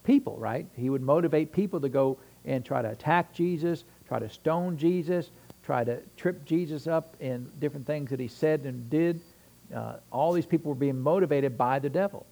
[0.04, 0.66] People, right?
[0.76, 5.30] He would motivate people to go and try to attack Jesus, try to stone Jesus,
[5.66, 9.20] try to trip Jesus up in different things that he said and did.
[9.76, 12.26] Uh, all these people were being motivated by the devil.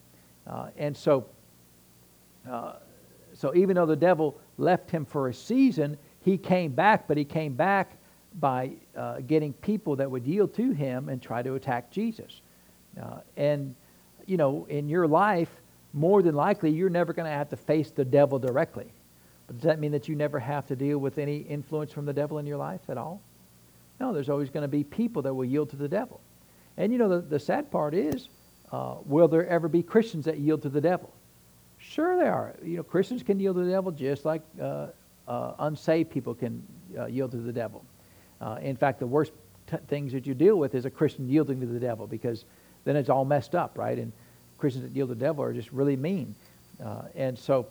[0.46, 1.26] Uh, and so,
[2.50, 2.74] uh,
[3.34, 7.26] so even though the devil left him for a season, he came back, but he
[7.26, 7.98] came back
[8.40, 12.42] by uh, getting people that would yield to him and try to attack Jesus.
[13.02, 13.74] Uh, and,
[14.28, 15.50] you know, in your life,
[15.94, 18.92] more than likely, you're never going to have to face the devil directly.
[19.48, 22.14] But does that mean that you never have to deal with any influence from the
[22.14, 23.22] devil in your life at all?
[24.00, 26.22] No, there's always going to be people that will yield to the devil.
[26.78, 28.30] And, you know, the, the sad part is,
[28.72, 31.14] uh, will there ever be Christians that yield to the devil?
[31.78, 32.56] Sure, there are.
[32.64, 34.88] You know, Christians can yield to the devil just like uh,
[35.28, 36.66] uh, unsaved people can
[36.98, 37.86] uh, yield to the devil.
[38.42, 39.32] Uh, in fact, the worst
[39.70, 42.46] t- things that you deal with is a Christian yielding to the devil because
[42.86, 43.98] then it's all messed up, right?
[43.98, 44.12] And
[44.58, 46.36] Christians that yield to the devil are just really mean.
[46.84, 47.68] Uh, and so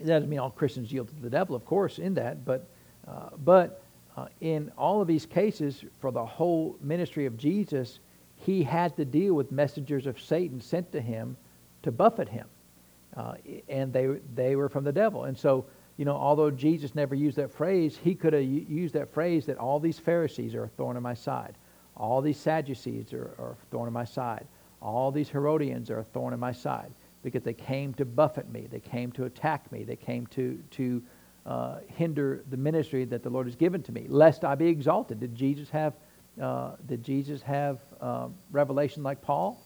[0.00, 2.68] it doesn't mean all Christians yield to the devil, of course, in that, but,
[3.06, 3.82] uh, but
[4.16, 7.98] uh, in all of these cases, for the whole ministry of Jesus,
[8.36, 11.36] he had to deal with messengers of Satan sent to him
[11.82, 12.46] to buffet him.
[13.16, 13.34] Uh,
[13.68, 15.24] and they, they were from the devil.
[15.24, 15.64] And so
[15.98, 19.58] you know, although Jesus never used that phrase, he could have used that phrase that
[19.58, 21.56] all these Pharisees are a thorn in my side.
[21.96, 24.46] All these Sadducees are, are a thorn in my side.
[24.80, 26.92] All these Herodians are a thorn in my side
[27.22, 28.66] because they came to buffet me.
[28.70, 29.84] They came to attack me.
[29.84, 31.02] They came to, to
[31.46, 35.20] uh, hinder the ministry that the Lord has given to me, lest I be exalted.
[35.20, 35.94] Did Jesus have,
[36.40, 39.60] uh, did Jesus have uh, revelation like Paul?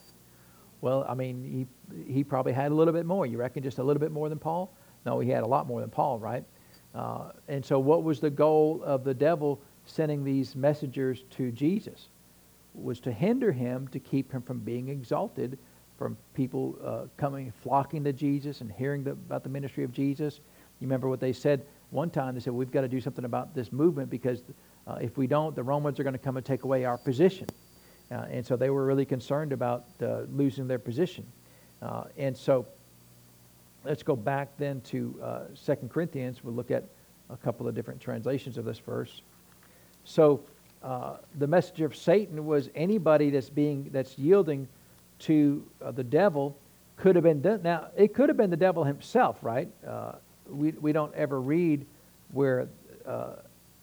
[0.80, 3.26] Well, I mean, he, he probably had a little bit more.
[3.26, 4.72] You reckon just a little bit more than Paul?
[5.04, 6.44] No, he had a lot more than Paul, right?
[6.94, 12.08] Uh, and so, what was the goal of the devil sending these messengers to Jesus?
[12.74, 15.58] Was to hinder him, to keep him from being exalted,
[16.02, 20.40] from people uh, coming, flocking to Jesus and hearing the, about the ministry of Jesus.
[20.80, 22.34] You remember what they said one time?
[22.34, 24.42] They said, We've got to do something about this movement because
[24.86, 27.46] uh, if we don't, the Romans are going to come and take away our position.
[28.10, 31.24] Uh, and so they were really concerned about uh, losing their position.
[31.80, 32.66] Uh, and so,
[33.84, 36.44] Let's go back then to uh, 2 Corinthians.
[36.44, 36.84] We'll look at
[37.30, 39.22] a couple of different translations of this verse.
[40.04, 40.44] So
[40.84, 44.68] uh, the message of Satan was anybody that's being that's yielding
[45.22, 46.56] to uh, the devil
[46.96, 47.62] could have been done.
[47.62, 49.68] Now it could have been the devil himself, right?
[49.86, 50.12] Uh,
[50.48, 51.86] we we don't ever read
[52.32, 52.68] where
[53.06, 53.34] uh,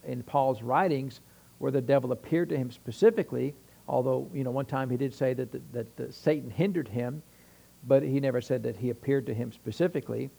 [0.06, 1.20] in Paul's writings
[1.60, 3.54] where the devil appeared to him specifically.
[3.88, 7.22] Although you know one time he did say that the, that the Satan hindered him
[7.88, 10.30] but he never said that he appeared to him specifically.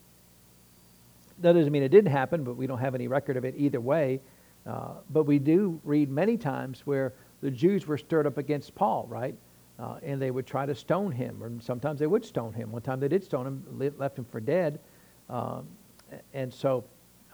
[1.39, 3.81] That doesn't mean it didn't happen, but we don't have any record of it either
[3.81, 4.21] way.
[4.67, 9.07] Uh, but we do read many times where the Jews were stirred up against Paul,
[9.09, 9.35] right?
[9.81, 12.71] Uh, and they would try to stone him, or sometimes they would stone him.
[12.71, 14.79] One time they did stone him, left him for dead.
[15.31, 15.67] Um,
[16.35, 16.85] and so,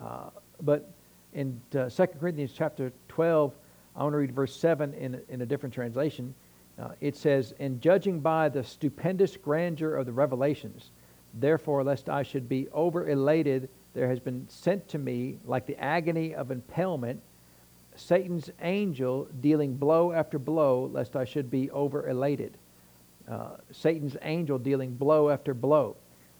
[0.00, 0.30] uh,
[0.62, 0.92] but
[1.32, 3.52] in uh, 2 Corinthians chapter 12,
[3.96, 6.34] I want to read verse 7 in, in a different translation.
[6.78, 10.90] Uh, it says, In judging by the stupendous grandeur of the revelations,
[11.34, 15.76] therefore, lest I should be over elated, there has been sent to me, like the
[15.82, 17.20] agony of impalement,
[17.96, 22.56] Satan's angel dealing blow after blow, lest I should be over elated.
[23.28, 25.96] Uh, Satan's angel dealing blow after blow.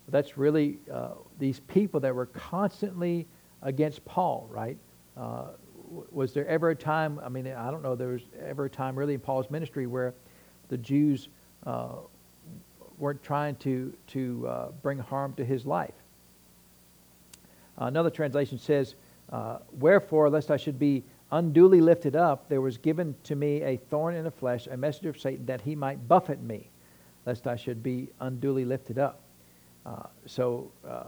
[0.09, 3.27] That's really uh, these people that were constantly
[3.63, 4.77] against Paul, right?
[5.17, 5.49] Uh,
[6.11, 8.97] was there ever a time, I mean, I don't know, there was ever a time
[8.97, 10.15] really in Paul's ministry where
[10.69, 11.29] the Jews
[11.65, 11.97] uh,
[12.99, 15.95] weren't trying to, to uh, bring harm to his life.
[17.79, 18.95] Another translation says,
[19.31, 23.77] uh, Wherefore, lest I should be unduly lifted up, there was given to me a
[23.77, 26.71] thorn in the flesh, a messenger of Satan, that he might buffet me,
[27.25, 29.21] lest I should be unduly lifted up.
[29.85, 31.05] Uh, so uh,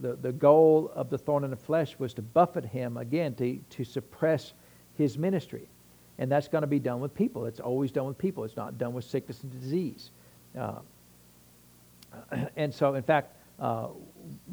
[0.00, 3.58] the, the goal of the thorn in the flesh was to buffet him again, to,
[3.70, 4.52] to suppress
[4.96, 5.68] his ministry.
[6.18, 7.46] And that's going to be done with people.
[7.46, 8.44] It's always done with people.
[8.44, 10.10] It's not done with sickness and disease.
[10.58, 10.80] Uh,
[12.56, 13.88] and so, in fact, uh,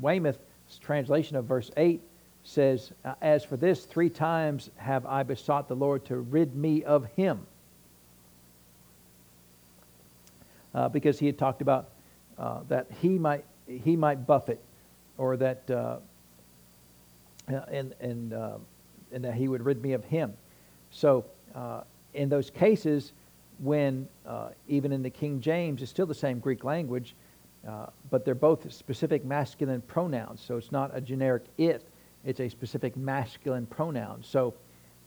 [0.02, 0.40] Weymouth's
[0.80, 2.02] translation of verse 8
[2.44, 6.84] says, uh, As for this, three times have I besought the Lord to rid me
[6.84, 7.46] of him.
[10.74, 11.90] Uh, because he had talked about
[12.38, 14.60] uh, that he might, he might buffet,
[15.18, 15.98] or that, uh,
[17.52, 18.58] uh and, and, uh,
[19.12, 20.34] and that he would rid me of him.
[20.92, 21.26] So,
[22.14, 23.12] in those cases,
[23.60, 24.08] when
[24.68, 27.16] even in the King James, it's still the same Greek language,
[28.10, 30.42] but they're both specific masculine pronouns.
[30.42, 31.89] So it's not a generic it,
[32.26, 34.24] it's a specific masculine pronoun.
[34.24, 34.54] So,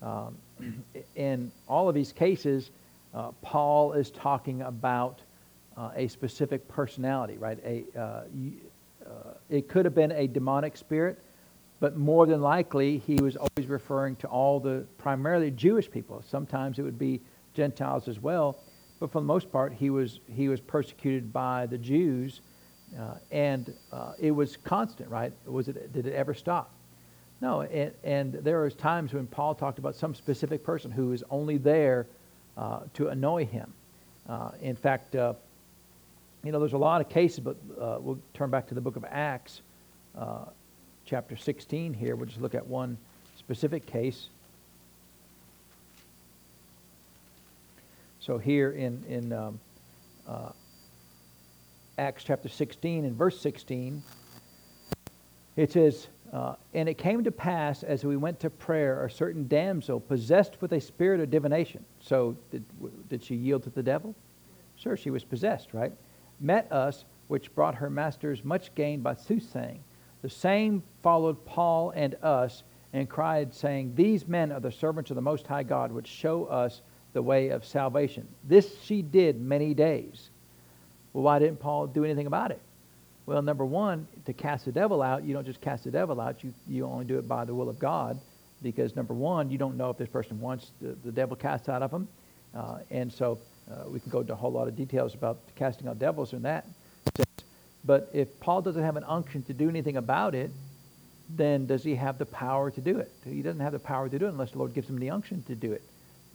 [0.03, 0.37] um,
[1.17, 2.71] in all of these cases,
[3.15, 5.21] uh, Paul is talking about
[5.77, 7.59] uh, a specific personality, right?
[7.65, 8.23] A, uh,
[9.05, 11.19] uh, it could have been a demonic spirit,
[11.81, 16.23] but more than likely, he was always referring to all the primarily Jewish people.
[16.27, 17.21] Sometimes it would be
[17.55, 18.59] Gentiles as well,
[19.01, 22.41] but for the most part, he was he was persecuted by the Jews,
[22.99, 25.33] uh, and uh, it was constant, right?
[25.45, 25.93] Was it?
[25.93, 26.71] Did it ever stop?
[27.43, 31.25] No, and, and there are times when Paul talked about some specific person who is
[31.29, 32.07] only there
[32.57, 33.73] uh, to annoy him.
[34.29, 35.35] Uh, in fact, uh,
[36.45, 38.95] you know, there's a lot of cases, but uh, we'll turn back to the book
[38.95, 39.61] of Acts,
[40.17, 40.45] uh,
[41.05, 42.15] chapter 16 here.
[42.15, 42.97] We'll just look at one
[43.37, 44.29] specific case.
[48.21, 49.59] So here in, in um,
[50.29, 50.51] uh,
[51.99, 54.01] Acts chapter 16 and verse 16,
[55.57, 59.47] it says, uh, and it came to pass as we went to prayer, a certain
[59.49, 61.85] damsel possessed with a spirit of divination.
[62.01, 62.65] So, did,
[63.09, 64.15] did she yield to the devil?
[64.77, 65.93] Sure, she was possessed, right?
[66.41, 69.85] Met us, which brought her masters much gain by soothsaying.
[70.23, 72.63] The same followed Paul and us
[72.95, 76.45] and cried, saying, These men are the servants of the Most High God, which show
[76.47, 76.81] us
[77.13, 78.27] the way of salvation.
[78.45, 80.31] This she did many days.
[81.13, 82.61] Well, why didn't Paul do anything about it?
[83.25, 86.43] Well, number one, to cast the devil out, you don't just cast the devil out,
[86.43, 88.19] you, you only do it by the will of God.
[88.63, 91.83] Because number one, you don't know if this person wants the, the devil cast out
[91.83, 92.09] of them.
[92.55, 93.39] Uh, and so
[93.71, 96.43] uh, we can go into a whole lot of details about casting out devils in
[96.43, 96.67] that.
[97.85, 100.51] But if Paul doesn't have an unction to do anything about it,
[101.29, 103.11] then does he have the power to do it?
[103.25, 105.43] He doesn't have the power to do it unless the Lord gives him the unction
[105.45, 105.83] to do it.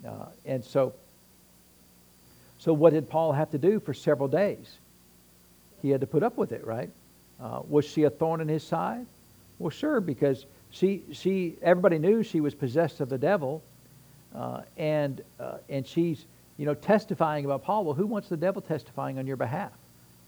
[0.06, 0.94] Uh, and so,
[2.60, 4.68] so what did Paul have to do for several days?
[5.82, 6.90] He had to put up with it, right?
[7.40, 9.06] Uh, was she a thorn in his side?
[9.60, 13.64] Well, sure, because she, she, everybody knew she was possessed of the devil,
[14.36, 16.26] uh, and, uh, and she's,
[16.58, 17.86] you know, testifying about Paul.
[17.86, 19.72] Well, who wants the devil testifying on your behalf?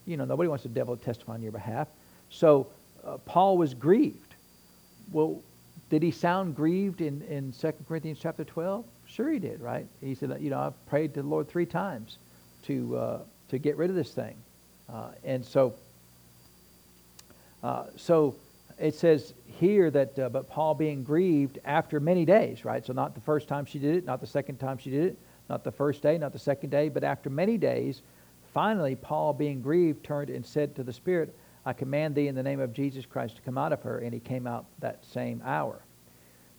[0.05, 1.87] You know, nobody wants the devil to testify on your behalf.
[2.29, 2.67] So
[3.05, 4.35] uh, Paul was grieved.
[5.11, 5.41] Well,
[5.89, 8.85] did he sound grieved in, in 2 Corinthians chapter 12?
[9.07, 9.87] Sure he did, right?
[10.01, 12.17] He said, you know, I've prayed to the Lord three times
[12.65, 13.19] to, uh,
[13.49, 14.35] to get rid of this thing.
[14.91, 15.73] Uh, and so,
[17.63, 18.35] uh, so
[18.79, 22.85] it says here that, uh, but Paul being grieved after many days, right?
[22.85, 25.17] So not the first time she did it, not the second time she did it,
[25.49, 28.01] not the first day, not the second day, but after many days,
[28.53, 31.35] finally Paul being grieved turned and said to the Spirit,
[31.65, 33.99] I command thee in the name of Jesus Christ to come out of her.
[33.99, 35.81] And he came out that same hour.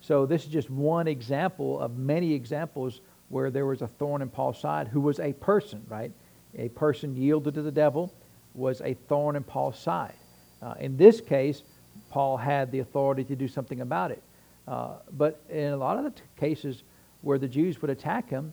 [0.03, 4.29] So this is just one example of many examples where there was a thorn in
[4.29, 6.13] Paul's side who was a person, right?
[6.57, 8.13] A person yielded to the devil
[8.55, 10.15] was a thorn in Paul's side.
[10.63, 11.63] Uh, in this case,
[12.11, 14.23] Paul had the authority to do something about it.
[14.69, 16.83] Uh, but in a lot of the t- cases
[17.23, 18.53] where the Jews would attack him,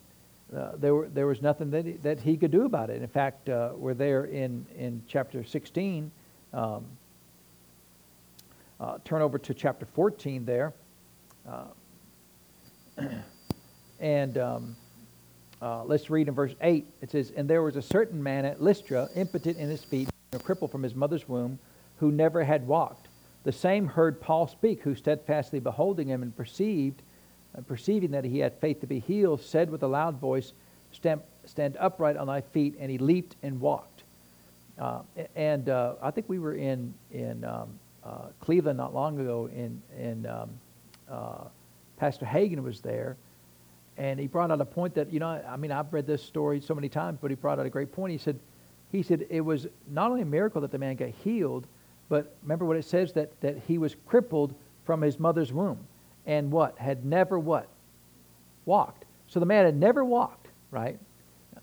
[0.55, 3.01] uh, there, were, there was nothing that he, that he could do about it.
[3.01, 6.09] In fact, uh, we're there in, in chapter 16.
[6.53, 6.85] Um,
[8.79, 10.73] uh, turn over to chapter 14 there.
[11.47, 11.65] Uh,
[13.99, 14.75] and um,
[15.61, 16.85] uh, let's read in verse 8.
[17.01, 20.37] It says, And there was a certain man at Lystra, impotent in his feet, a
[20.37, 21.57] cripple from his mother's womb,
[21.97, 23.07] who never had walked.
[23.43, 27.01] The same heard Paul speak, who steadfastly beholding him and perceived,
[27.57, 30.53] uh, perceiving that he had faith to be healed, said with a loud voice,
[30.91, 32.75] Stand, stand upright on thy feet.
[32.79, 34.03] And he leaped and walked.
[34.77, 35.01] Uh,
[35.35, 39.81] and uh, I think we were in, in um, uh, Cleveland not long ago, and,
[39.97, 40.49] and um,
[41.09, 41.45] uh,
[41.97, 43.17] Pastor Hagin was there
[43.97, 46.61] and he brought out a point that you know i mean i've read this story
[46.61, 48.11] so many times but he brought out a great point.
[48.11, 48.39] He said
[48.91, 51.67] he said it was not only a miracle that the man got healed
[52.09, 54.53] but remember what it says that that he was crippled
[54.85, 55.79] from his mother's womb
[56.25, 56.77] and what?
[56.77, 57.67] Had never what?
[58.65, 59.05] Walked.
[59.27, 60.99] So the man had never walked right?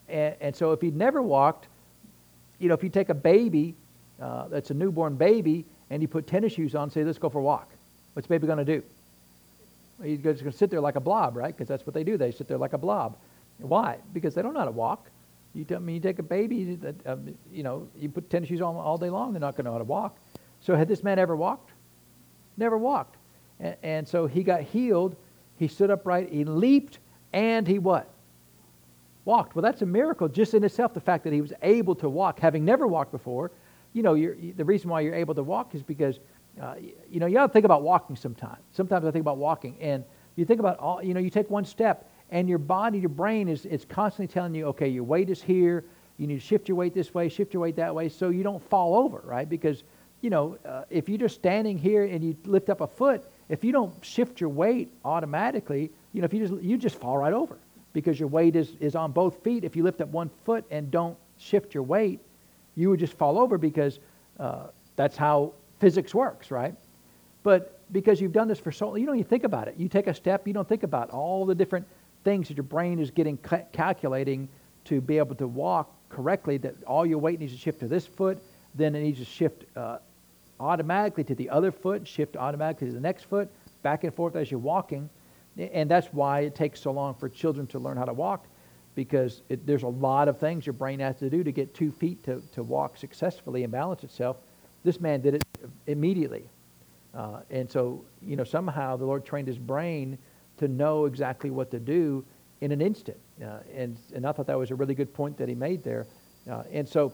[0.09, 1.69] And, and so if he'd never walked
[2.59, 3.75] you know if you take a baby
[4.21, 7.39] uh, that's a newborn baby and you put tennis shoes on say let's go for
[7.39, 7.71] a walk.
[8.13, 8.83] What's the baby going to do
[10.05, 11.55] He's just going to sit there like a blob, right?
[11.57, 12.17] Because that's what they do.
[12.17, 13.17] They sit there like a blob.
[13.59, 13.99] Why?
[14.13, 15.09] Because they don't know how to walk.
[15.55, 18.61] You, I mean, you take a baby, that, um, you know, you put tennis shoes
[18.61, 20.19] on all day long, they're not going to know how to walk.
[20.61, 21.71] So had this man ever walked?
[22.57, 23.17] Never walked.
[23.61, 25.17] And, and so he got healed.
[25.59, 26.31] He stood upright.
[26.31, 26.99] He leaped,
[27.33, 28.11] and he what?
[29.25, 29.55] Walked.
[29.55, 30.93] Well, that's a miracle just in itself.
[30.93, 33.53] The fact that he was able to walk, having never walked before.
[33.93, 36.19] You know, the reason why you're able to walk is because,
[36.61, 36.75] uh,
[37.11, 38.63] you know, you got to think about walking sometimes.
[38.73, 40.05] Sometimes I think about walking, and
[40.37, 41.03] you think about all.
[41.03, 44.55] You know, you take one step, and your body, your brain is it's constantly telling
[44.55, 45.85] you, okay, your weight is here.
[46.17, 48.45] You need to shift your weight this way, shift your weight that way, so you
[48.45, 49.49] don't fall over, right?
[49.49, 49.83] Because
[50.21, 53.63] you know, uh, if you're just standing here and you lift up a foot, if
[53.63, 57.33] you don't shift your weight automatically, you know, if you just you just fall right
[57.35, 57.59] over
[57.93, 59.65] because your weight is is on both feet.
[59.65, 62.21] If you lift up one foot and don't shift your weight,
[62.77, 63.99] you would just fall over because
[64.39, 65.53] uh, that's how
[65.85, 66.75] physics works, right?
[67.43, 69.75] But because you've done this for so long, you don't even think about it.
[69.77, 71.87] You take a step, you don't think about all the different
[72.25, 74.49] things that your brain is getting ca- calculating
[74.87, 78.07] to be able to walk correctly, that all your weight needs to shift to this
[78.07, 78.39] foot,
[78.75, 79.99] then it needs to shift uh,
[80.59, 83.51] automatically to the other foot, shift automatically to the next foot,
[83.83, 85.11] back and forth as you're walking.
[85.59, 88.47] And that's why it takes so long for children to learn how to walk,
[88.95, 91.93] because it, there's a lot of things your brain has to do to get two
[91.93, 94.39] feet to, to walk successfully and balance itself.
[94.85, 95.43] This man did it
[95.87, 96.49] immediately.
[97.15, 100.19] Uh, and so, you know, somehow the Lord trained his brain
[100.59, 102.25] to know exactly what to do
[102.61, 103.19] in an instant.
[103.43, 106.07] Uh, and, and I thought that was a really good point that he made there.
[106.51, 107.13] Uh, and so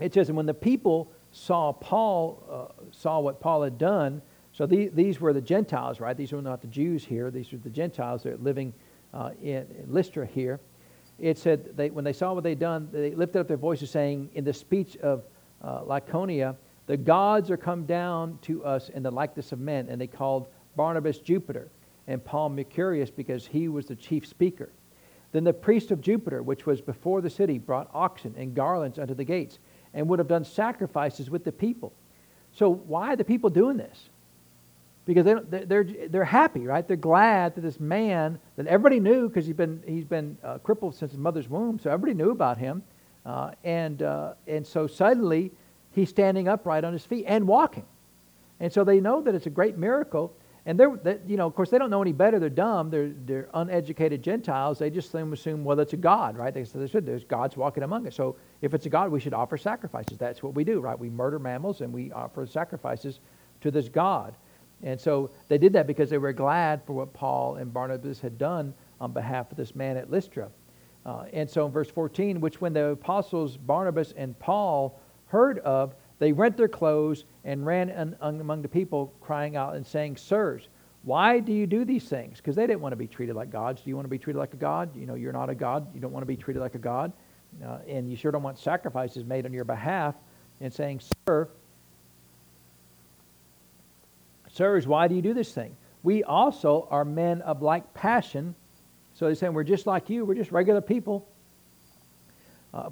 [0.00, 4.22] it says, and when the people saw Paul, uh, saw what Paul had done,
[4.52, 6.16] so the, these were the Gentiles, right?
[6.16, 7.30] These were not the Jews here.
[7.30, 8.72] These were the Gentiles that are living
[9.14, 10.60] uh, in, in, Lystra here.
[11.18, 14.30] It said they, when they saw what they'd done, they lifted up their voices saying,
[14.34, 15.24] in the speech of
[15.62, 16.56] uh, Lycaonia,
[16.88, 19.88] the gods are come down to us in the likeness of men.
[19.90, 21.68] And they called Barnabas Jupiter
[22.06, 24.70] and Paul Mercurius because he was the chief speaker.
[25.32, 29.12] Then the priest of Jupiter, which was before the city, brought oxen and garlands unto
[29.12, 29.58] the gates
[29.92, 31.92] and would have done sacrifices with the people.
[32.52, 34.08] So why are the people doing this?
[35.04, 36.88] Because they they're, they're happy, right?
[36.88, 40.94] They're glad that this man that everybody knew because he's been, he's been uh, crippled
[40.94, 42.82] since his mother's womb, so everybody knew about him.
[43.26, 45.50] Uh, and, uh, and so suddenly
[45.98, 47.84] he's standing upright on his feet and walking.
[48.60, 50.34] And so they know that it's a great miracle.
[50.66, 52.38] And they're, they, you know, of course, they don't know any better.
[52.38, 52.90] They're dumb.
[52.90, 54.78] They're, they're uneducated Gentiles.
[54.78, 56.52] They just assume, well, it's a God, right?
[56.52, 58.14] They say, there's God's walking among us.
[58.14, 60.18] So if it's a God, we should offer sacrifices.
[60.18, 60.98] That's what we do, right?
[60.98, 63.20] We murder mammals and we offer sacrifices
[63.62, 64.34] to this God.
[64.82, 68.38] And so they did that because they were glad for what Paul and Barnabas had
[68.38, 70.50] done on behalf of this man at Lystra.
[71.06, 75.94] Uh, and so in verse 14, which when the apostles Barnabas and Paul heard of,
[76.18, 80.16] they rent their clothes and ran un, un, among the people, crying out and saying,
[80.16, 80.68] Sirs,
[81.04, 82.38] why do you do these things?
[82.38, 83.82] Because they didn't want to be treated like gods.
[83.82, 84.94] Do you want to be treated like a god?
[84.96, 85.86] You know, you're not a god.
[85.94, 87.12] You don't want to be treated like a god.
[87.64, 90.16] Uh, and you sure don't want sacrifices made on your behalf.
[90.60, 91.48] And saying, Sir,
[94.52, 95.76] Sirs, why do you do this thing?
[96.02, 98.56] We also are men of like passion.
[99.14, 100.24] So they're saying, We're just like you.
[100.24, 101.28] We're just regular people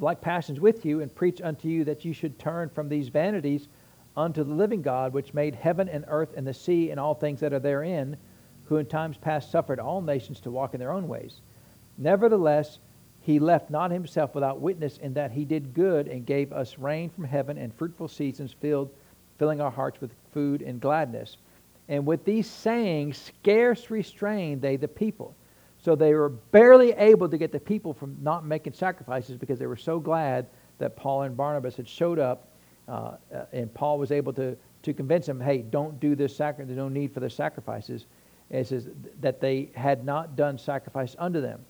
[0.00, 3.68] like passions with you, and preach unto you that you should turn from these vanities
[4.16, 7.40] unto the living God, which made heaven and earth and the sea and all things
[7.40, 8.16] that are therein,
[8.64, 11.40] who in times past suffered all nations to walk in their own ways.
[11.98, 12.78] Nevertheless,
[13.20, 17.10] he left not himself without witness in that he did good and gave us rain
[17.10, 18.90] from heaven and fruitful seasons filled,
[19.38, 21.36] filling our hearts with food and gladness.
[21.88, 25.34] And with these sayings scarce restrained they the people
[25.86, 29.68] so they were barely able to get the people from not making sacrifices because they
[29.68, 32.48] were so glad that Paul and Barnabas had showed up,
[32.88, 33.12] uh,
[33.52, 36.66] and Paul was able to, to convince them, hey, don't do this sacrifice.
[36.66, 38.06] There's no need for the sacrifices.
[38.50, 38.88] it says
[39.20, 41.64] that they had not done sacrifice unto them.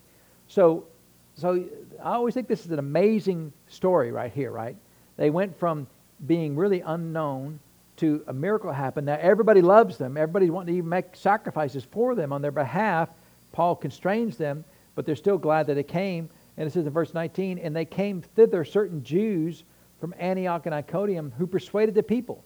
[0.49, 0.87] So,
[1.35, 1.62] so
[2.03, 4.77] I always think this is an amazing story right here, right?
[5.19, 5.87] They went from
[6.27, 7.61] being really unknown
[7.99, 9.05] to a miracle happen.
[9.05, 10.17] Now everybody loves them.
[10.17, 13.11] Everybody's wanting to even make sacrifices for them on their behalf
[13.53, 16.28] Paul constrains them, but they're still glad that they came.
[16.57, 19.64] And it says in verse 19, and they came thither certain Jews
[20.01, 22.44] from Antioch and Iconium who persuaded the people.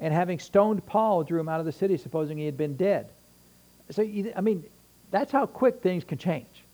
[0.00, 3.08] And having stoned Paul, drew him out of the city, supposing he had been dead.
[3.90, 4.64] So, I mean,
[5.10, 6.64] that's how quick things can change,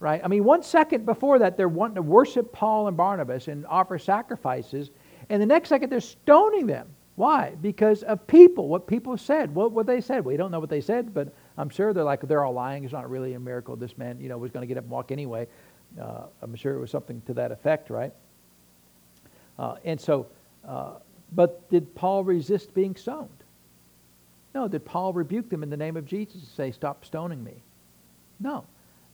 [0.00, 0.20] right?
[0.24, 3.98] I mean, one second before that, they're wanting to worship Paul and Barnabas and offer
[3.98, 4.90] sacrifices.
[5.28, 6.88] And the next second, they're stoning them.
[7.16, 7.54] Why?
[7.60, 9.52] Because of people, what people said.
[9.52, 10.24] What, what they said.
[10.24, 12.84] We don't know what they said, but I'm sure they're like, they're all lying.
[12.84, 13.74] It's not really a miracle.
[13.76, 15.48] This man, you know, was going to get up and walk anyway.
[16.00, 18.12] Uh, I'm sure it was something to that effect, right?
[19.58, 20.26] Uh, and so,
[20.66, 20.92] uh,
[21.32, 23.28] but did Paul resist being stoned?
[24.54, 24.68] No.
[24.68, 27.54] Did Paul rebuke them in the name of Jesus and say, stop stoning me?
[28.38, 28.64] No.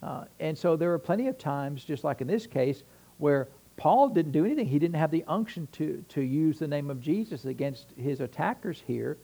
[0.02, 2.82] Uh, and so there were plenty of times, just like in this case,
[3.16, 4.66] where Paul didn't do anything.
[4.66, 8.82] He didn't have the unction to, to use the name of Jesus against his attackers
[8.86, 9.16] here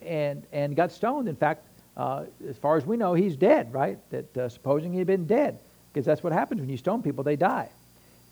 [0.00, 1.28] and, and got stoned.
[1.28, 3.98] In fact, uh, as far as we know, he's dead, right?
[4.10, 5.58] That uh, supposing he had been dead,
[5.92, 7.68] because that's what happens when you stone people, they die.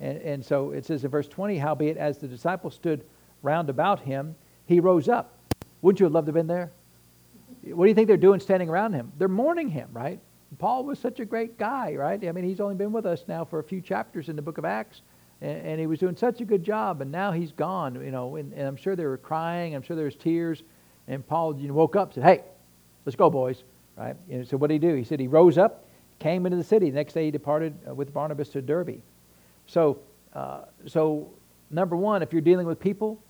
[0.00, 3.04] And, and so it says in verse 20, howbeit as the disciples stood
[3.42, 4.34] round about him,
[4.66, 5.38] he rose up.
[5.80, 6.70] Wouldn't you have loved to have been there?
[7.64, 9.12] What do you think they're doing standing around him?
[9.18, 10.18] They're mourning him, right?
[10.58, 12.22] Paul was such a great guy, right?
[12.26, 14.58] I mean, he's only been with us now for a few chapters in the book
[14.58, 15.02] of Acts,
[15.40, 18.36] and, and he was doing such a good job, and now he's gone, you know,
[18.36, 20.62] and, and I'm sure they were crying, I'm sure there was tears,
[21.08, 22.44] and Paul you know, woke up and said, hey,
[23.04, 23.64] let's go, boys,
[23.96, 24.16] right?
[24.30, 24.94] And so what did he do?
[24.94, 25.86] He said he rose up,
[26.18, 26.90] came into the city.
[26.90, 29.00] The next day he departed uh, with Barnabas to Derbe.
[29.66, 29.98] So,
[30.34, 31.30] uh, so
[31.70, 33.22] number one, if you're dealing with people,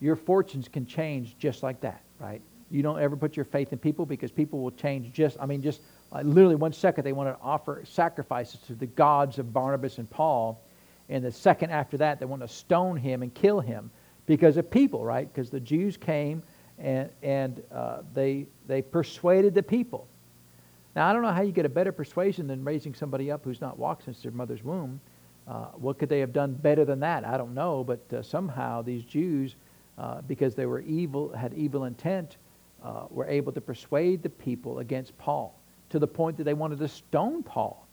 [0.00, 2.42] your fortunes can change just like that, right?
[2.70, 5.62] You don't ever put your faith in people because people will change just, I mean,
[5.62, 5.80] just
[6.12, 10.10] uh, literally one second they want to offer sacrifices to the gods of Barnabas and
[10.10, 10.60] Paul.
[11.08, 13.90] And the second after that, they want to stone him and kill him
[14.26, 15.32] because of people, right?
[15.32, 16.42] Because the Jews came
[16.78, 20.06] and, and uh, they, they persuaded the people.
[20.94, 23.60] Now, I don't know how you get a better persuasion than raising somebody up who's
[23.60, 25.00] not walked since their mother's womb.
[25.46, 27.24] Uh, what could they have done better than that?
[27.24, 29.56] I don't know, but uh, somehow these Jews,
[29.98, 32.36] uh, because they were evil, had evil intent,
[32.82, 35.58] uh, were able to persuade the people against Paul
[35.90, 37.86] to the point that they wanted to stone Paul.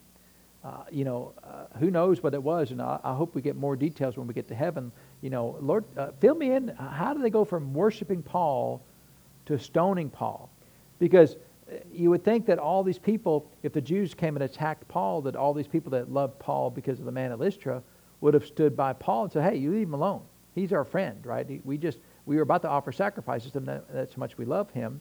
[0.63, 1.34] Uh, you know,
[1.79, 4.34] who knows what it was, and I, I, hope we get more details when we
[4.36, 4.91] get to heaven.
[5.22, 5.86] You know, Lord,
[6.19, 6.69] fill me in.
[6.69, 8.82] How do they go from worshiping Paul
[9.45, 10.49] to stoning Paul?
[10.99, 11.38] Because
[11.93, 15.36] you would think that all these people, if the Jews came and attacked Paul, that
[15.36, 17.82] all these people that loved Paul because of the man at Lystra
[18.19, 20.22] would have stood by Paul and said, hey, you leave him alone.
[20.53, 21.65] He's our friend, right?
[21.65, 23.65] We just, we were about to offer sacrifices to him.
[23.65, 24.99] That, that's how much we love him.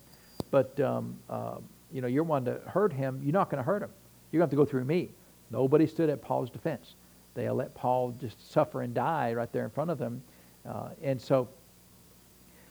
[0.51, 1.57] But, um, uh,
[1.93, 3.21] you know, you're one to hurt him.
[3.23, 3.91] You're not going to hurt him.
[4.31, 5.11] You're going to have to go through me.
[5.51, 6.95] Nobody stood at Paul's defense.
[7.35, 10.23] They let Paul just suffer and die right there in front of them.
[10.69, 11.49] Uh, and so,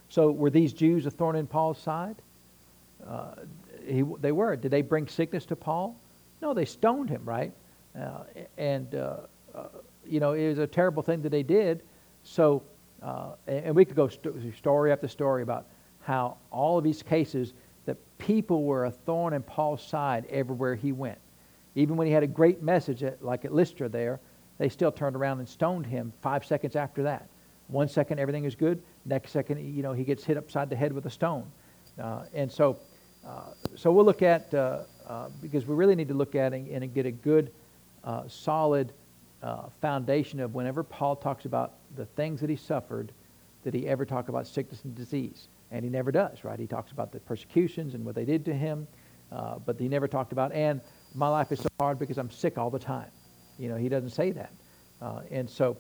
[0.10, 2.16] so were these Jews a thorn in Paul's side?
[3.07, 3.36] Uh,
[3.86, 4.55] he, they were.
[4.55, 5.95] Did they bring sickness to Paul?
[6.41, 7.51] No, they stoned him, right?
[7.97, 8.24] Uh,
[8.57, 9.18] and, uh,
[9.55, 9.64] uh,
[10.05, 11.82] you know, it was a terrible thing that they did.
[12.24, 12.64] So,
[13.01, 15.66] uh, and we could go st- story after story about
[16.01, 17.53] how all of these cases
[17.86, 21.18] that people were a thorn in Paul's side everywhere he went.
[21.76, 24.20] Even when he had a great message, at, like at Lystra there,
[24.60, 27.28] they still turned around and stoned him five seconds after that.
[27.68, 28.82] One second, everything is good.
[29.05, 31.51] Next second, you know, he gets hit upside the head with a stone.
[31.99, 32.78] Uh, and so
[33.26, 36.68] uh, so we'll look at, uh, uh, because we really need to look at and,
[36.68, 37.51] and get a good,
[38.28, 38.91] solid
[39.82, 43.12] foundation of whenever Paul talks about the things that he suffered,
[43.64, 45.47] did he ever talk about sickness and disease.
[45.72, 46.57] And he never does, right?
[46.57, 48.88] He talks about the persecutions and what they did to him,
[49.32, 50.82] uh, but he never talked about, and
[51.14, 53.10] my life is so hard because I'm sick all the time.
[53.60, 54.51] You know, he doesn't say that.
[55.01, 55.78] Uh, and so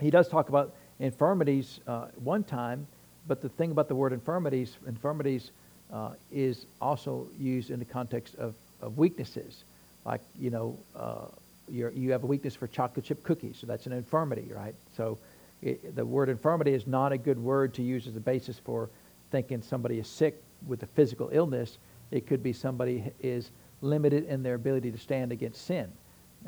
[0.00, 2.86] he does talk about infirmities uh, one time,
[3.28, 5.50] but the thing about the word infirmities, infirmities
[5.92, 9.64] uh, is also used in the context of, of weaknesses.
[10.04, 11.26] Like, you know, uh,
[11.70, 14.74] you have a weakness for chocolate chip cookies, so that's an infirmity, right?
[14.96, 15.18] So
[15.62, 18.90] it, the word infirmity is not a good word to use as a basis for
[19.30, 21.78] thinking somebody is sick with a physical illness.
[22.10, 23.50] It could be somebody is
[23.80, 25.90] limited in their ability to stand against sin.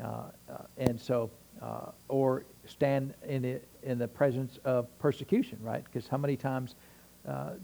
[0.01, 1.29] Uh, uh, and so,
[1.61, 5.83] uh, or stand in the, in the presence of persecution, right?
[5.83, 6.75] Because how many times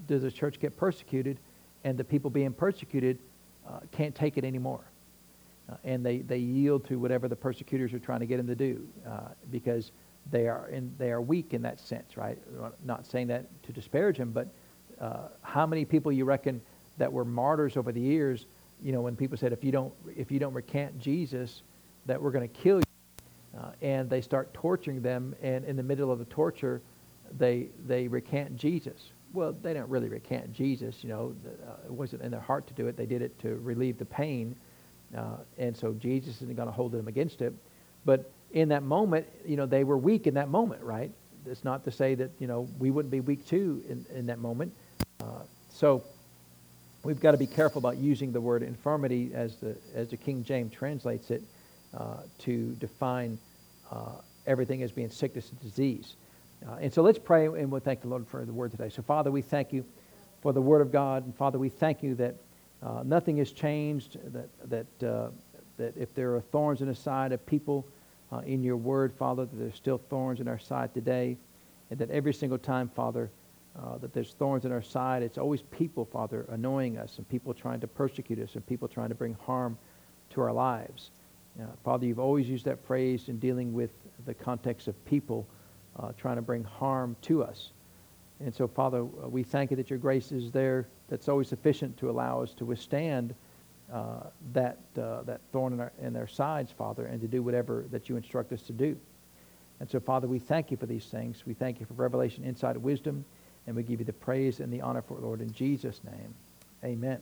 [0.08, 1.38] does a church get persecuted
[1.86, 3.18] and the people being persecuted
[3.92, 4.84] can't take it anymore.
[5.70, 8.56] Uh, and they, they yield to whatever the persecutors are trying to get them to
[8.56, 9.92] do uh, because
[10.32, 12.38] they are, in, they are weak in that sense, right?
[12.84, 14.48] Not saying that to disparage them, but
[15.00, 16.62] uh, how many people you reckon
[16.98, 18.46] that were martyrs over the years,
[18.82, 21.62] you know, when people said, if you don't, if you don't recant Jesus,
[22.06, 23.60] that we're going to kill you.
[23.60, 26.82] Uh, and they start torturing them, and in the middle of the torture,
[27.38, 31.04] they, they recant Jesus well, they don't really recant Jesus.
[31.04, 31.36] You know,
[31.68, 32.95] uh, it wasn't in their heart to do it.
[32.95, 34.56] They did it to relieve the pain,
[35.18, 37.54] uh, and so Jesus isn't going to hold them against it.
[38.06, 41.12] But in that moment, you know, they were weak in that moment, right?
[41.45, 44.39] It's not to say that you know we wouldn't be weak too in, in that
[44.39, 44.72] moment.
[45.20, 45.41] Uh,
[45.72, 46.04] so
[47.04, 50.43] we've got to be careful about using the word infirmity as the as the King
[50.43, 51.41] James translates it
[51.98, 53.38] uh, to define
[53.91, 54.14] uh,
[54.48, 56.16] everything as being sickness and disease.
[56.68, 58.89] Uh, and so let's pray and we'll thank the Lord for the word today.
[58.89, 59.86] So, Father, we thank you
[60.41, 61.26] for the word of God.
[61.26, 62.36] And, Father, we thank you that
[62.82, 65.30] uh, nothing has changed, that, that, uh,
[65.78, 67.88] that if there are thorns in the side of people
[68.46, 71.38] in your word, Father, that there's still thorns in our side today.
[71.91, 73.30] And that every single time, Father,
[73.80, 77.54] uh, that there's thorns in our side, it's always people, Father, annoying us and people
[77.54, 79.78] trying to persecute us and people trying to bring harm
[80.32, 81.12] to our lives.
[81.60, 83.91] Uh, Father, you've always used that phrase in dealing with
[84.26, 85.47] the context of people
[85.99, 87.72] uh, trying to bring harm to us.
[88.39, 91.95] And so, Father, uh, we thank you that your grace is there, that's always sufficient
[91.97, 93.36] to allow us to withstand
[93.91, 94.22] uh,
[94.54, 98.10] that, uh, that thorn in, our, in their sides, Father, and to do whatever that
[98.10, 98.97] you instruct us to do.
[99.80, 101.43] And so, Father, we thank you for these things.
[101.45, 103.24] We thank you for revelation, insight, wisdom,
[103.68, 106.34] and we give you the praise and the honor for it, Lord, in Jesus' name.
[106.84, 107.20] Amen.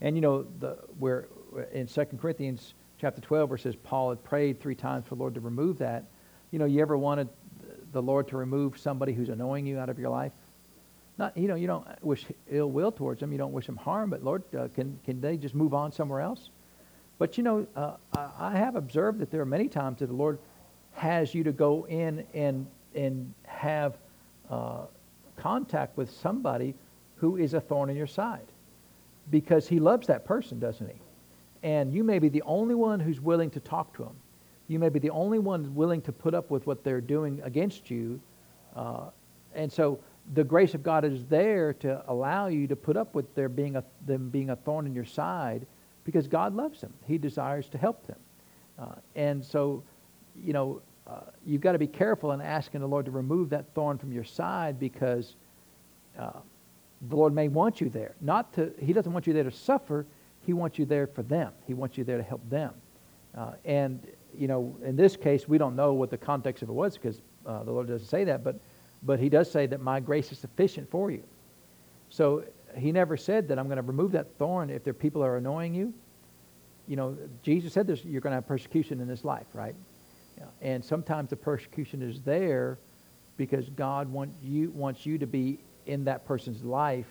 [0.00, 1.28] And you know, the, where
[1.72, 5.20] in 2 Corinthians chapter 12, where it says Paul had prayed three times for the
[5.20, 6.04] Lord to remove that,
[6.50, 7.28] you know, you ever wanted
[7.92, 10.32] the Lord to remove somebody who's annoying you out of your life?
[11.16, 13.32] Not, you know, you don't wish ill will towards them.
[13.32, 16.20] You don't wish them harm, but Lord, uh, can, can they just move on somewhere
[16.20, 16.50] else?
[17.18, 20.38] But you know, uh, I have observed that there are many times that the Lord
[20.92, 23.96] has you to go in and, and have
[24.50, 24.82] uh,
[25.36, 26.74] contact with somebody
[27.16, 28.46] who is a thorn in your side
[29.30, 30.96] because he loves that person, doesn't he?
[31.62, 34.16] And you may be the only one who's willing to talk to them.
[34.68, 37.90] You may be the only one willing to put up with what they're doing against
[37.90, 38.20] you.
[38.74, 39.10] Uh,
[39.54, 39.98] and so
[40.34, 43.76] the grace of God is there to allow you to put up with their being
[43.76, 45.66] a, them being a thorn in your side
[46.04, 46.92] because God loves them.
[47.06, 48.18] He desires to help them.
[48.78, 49.82] Uh, and so,
[50.36, 53.74] you know, uh, you've got to be careful in asking the Lord to remove that
[53.74, 55.34] thorn from your side because
[56.18, 56.30] uh,
[57.08, 58.14] the Lord may want you there.
[58.20, 60.06] Not to, He doesn't want you there to suffer.
[60.44, 61.52] He wants you there for them.
[61.66, 62.74] He wants you there to help them.
[63.36, 66.72] Uh, and, you know, in this case, we don't know what the context of it
[66.72, 68.58] was because uh, the Lord doesn't say that, but,
[69.02, 71.22] but He does say that my grace is sufficient for you.
[72.08, 72.44] So
[72.76, 75.74] He never said that I'm going to remove that thorn if there people are annoying
[75.74, 75.92] you.
[76.88, 79.76] You know, Jesus said this, you're going to have persecution in this life, right?
[80.60, 82.78] And sometimes the persecution is there
[83.36, 87.06] because God want you, wants you to be in that person's life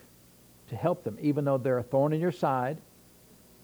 [0.69, 1.17] to help them.
[1.21, 2.79] Even though they're a thorn in your side,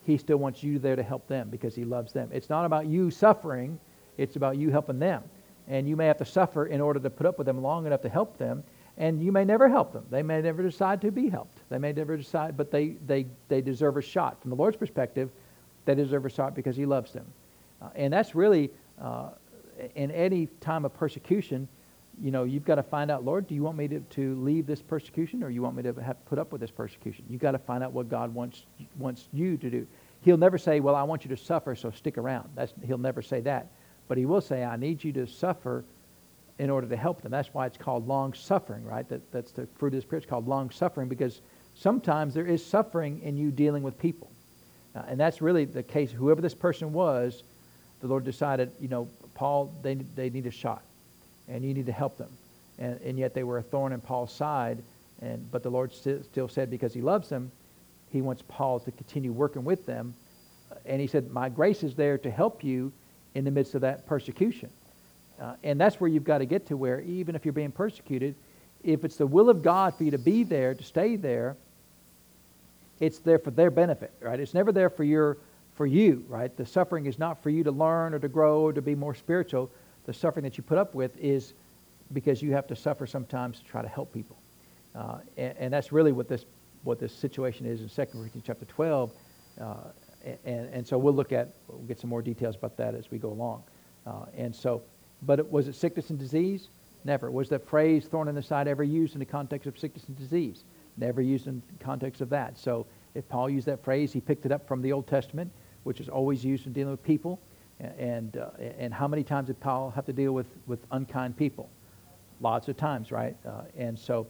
[0.06, 2.30] he still wants you there to help them because he loves them.
[2.32, 3.78] It's not about you suffering,
[4.16, 5.22] it's about you helping them.
[5.68, 8.02] And you may have to suffer in order to put up with them long enough
[8.02, 8.62] to help them.
[8.98, 10.06] And you may never help them.
[10.10, 11.58] They may never decide to be helped.
[11.68, 14.40] They may never decide, but they, they, they deserve a shot.
[14.40, 15.30] From the Lord's perspective,
[15.84, 17.26] they deserve a shot because he loves them.
[17.82, 19.30] Uh, and that's really, uh,
[19.96, 21.68] in any time of persecution,
[22.20, 24.66] you know, you've got to find out, Lord, do you want me to, to leave
[24.66, 27.24] this persecution or you want me to have put up with this persecution?
[27.28, 28.64] You've got to find out what God wants,
[28.98, 29.86] wants you to do.
[30.22, 32.48] He'll never say, well, I want you to suffer, so stick around.
[32.54, 33.68] That's, he'll never say that.
[34.08, 35.84] But he will say, I need you to suffer
[36.58, 37.30] in order to help them.
[37.30, 39.06] That's why it's called long suffering, right?
[39.08, 40.22] That, that's the fruit of the Spirit.
[40.22, 41.42] It's called long suffering because
[41.74, 44.30] sometimes there is suffering in you dealing with people.
[44.94, 46.10] Uh, and that's really the case.
[46.10, 47.42] Whoever this person was,
[48.00, 50.82] the Lord decided, you know, Paul, they, they need a shot
[51.48, 52.30] and you need to help them.
[52.78, 54.82] And, and yet they were a thorn in Paul's side.
[55.22, 57.50] And, but the Lord st- still said, because he loves them,
[58.10, 60.14] he wants Paul to continue working with them.
[60.84, 62.92] And he said, My grace is there to help you
[63.34, 64.70] in the midst of that persecution.
[65.40, 68.34] Uh, and that's where you've got to get to where, even if you're being persecuted,
[68.82, 71.56] if it's the will of God for you to be there, to stay there,
[73.00, 74.40] it's there for their benefit, right?
[74.40, 75.38] It's never there for your
[75.74, 76.56] for you, right?
[76.56, 79.14] The suffering is not for you to learn or to grow or to be more
[79.14, 79.70] spiritual
[80.06, 81.52] the suffering that you put up with is
[82.12, 84.36] because you have to suffer sometimes to try to help people.
[84.94, 86.46] Uh, and, and, that's really what this,
[86.84, 89.12] what this situation is in 2 Corinthians chapter 12.
[89.60, 89.74] Uh,
[90.44, 93.18] and, and so we'll look at, we'll get some more details about that as we
[93.18, 93.62] go along.
[94.06, 94.82] Uh, and so,
[95.22, 96.68] but it, was it sickness and disease?
[97.04, 97.30] Never.
[97.30, 100.16] Was that phrase thorn in the side ever used in the context of sickness and
[100.16, 100.64] disease?
[100.96, 102.56] Never used in the context of that.
[102.56, 105.52] So if Paul used that phrase, he picked it up from the Old Testament,
[105.82, 107.40] which is always used in dealing with people.
[107.78, 111.68] And, uh, and how many times did Paul have to deal with, with unkind people?
[112.40, 113.36] Lots of times, right?
[113.46, 114.26] Uh, and so,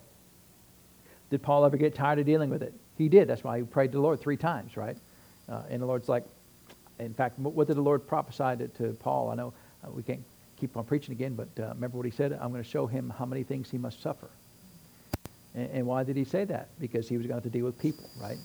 [1.30, 2.74] did Paul ever get tired of dealing with it?
[2.98, 3.28] He did.
[3.28, 4.96] That's why he prayed to the Lord three times, right?
[5.48, 6.24] Uh, and the Lord's like,
[6.98, 9.30] in fact, what did the Lord prophesy to, to Paul?
[9.30, 9.52] I know
[9.84, 10.22] uh, we can't
[10.58, 12.32] keep on preaching again, but uh, remember what he said?
[12.32, 14.30] I'm going to show him how many things he must suffer.
[15.54, 16.68] And, and why did he say that?
[16.80, 18.38] Because he was going to have to deal with people, right?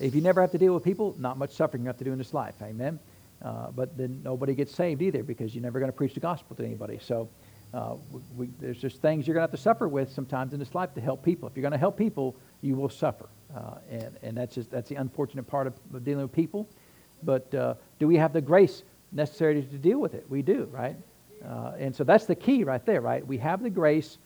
[0.00, 2.12] If you never have to deal with people, not much suffering you have to do
[2.12, 2.54] in this life.
[2.62, 2.98] Amen?
[3.42, 6.56] Uh, but then nobody gets saved either because you're never going to preach the gospel
[6.56, 6.98] to anybody.
[7.02, 7.28] So
[7.74, 7.96] uh,
[8.36, 10.94] we, there's just things you're going to have to suffer with sometimes in this life
[10.94, 11.48] to help people.
[11.48, 14.88] If you're going to help people, you will suffer, uh, and and that's just that's
[14.88, 16.68] the unfortunate part of, of dealing with people.
[17.22, 20.24] But uh, do we have the grace necessary to deal with it?
[20.28, 20.96] We do, right?
[21.44, 23.26] Uh, and so that's the key right there, right?
[23.26, 24.18] We have the grace,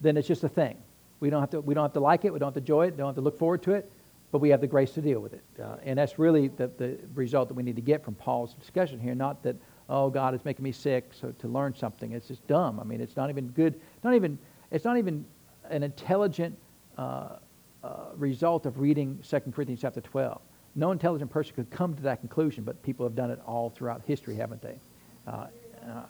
[0.00, 0.76] then it's just a thing.
[1.20, 2.32] We don't have to we don't have to like it.
[2.32, 2.96] We don't have to enjoy it.
[2.96, 3.90] Don't have to look forward to it
[4.32, 5.44] but we have the grace to deal with it.
[5.62, 8.98] Uh, and that's really the, the result that we need to get from Paul's discussion
[8.98, 9.14] here.
[9.14, 9.56] Not that,
[9.90, 12.12] oh, God is making me sick, so to learn something.
[12.12, 12.80] It's just dumb.
[12.80, 13.78] I mean, it's not even good.
[14.02, 14.38] Not even,
[14.70, 15.26] it's not even
[15.68, 16.56] an intelligent
[16.96, 17.36] uh,
[17.84, 20.40] uh, result of reading 2 Corinthians chapter 12.
[20.76, 24.00] no intelligent person could come to that conclusion, but people have done it all throughout
[24.06, 24.78] history, haven't they?
[25.26, 25.46] Uh,
[25.86, 26.02] uh,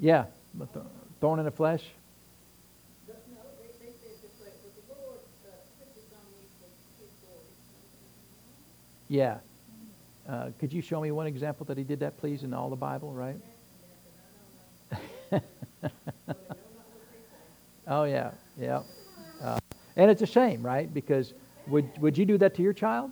[0.00, 0.24] yeah,
[1.20, 1.84] thorn in the flesh.
[9.10, 9.38] Yeah.
[10.28, 12.76] Uh, could you show me one example that he did that, please, in all the
[12.76, 13.36] Bible, right?
[17.88, 18.82] oh, yeah, yeah.
[19.42, 19.58] Uh,
[19.96, 20.92] and it's a shame, right?
[20.94, 21.34] Because
[21.66, 23.10] would, would you do that to your child?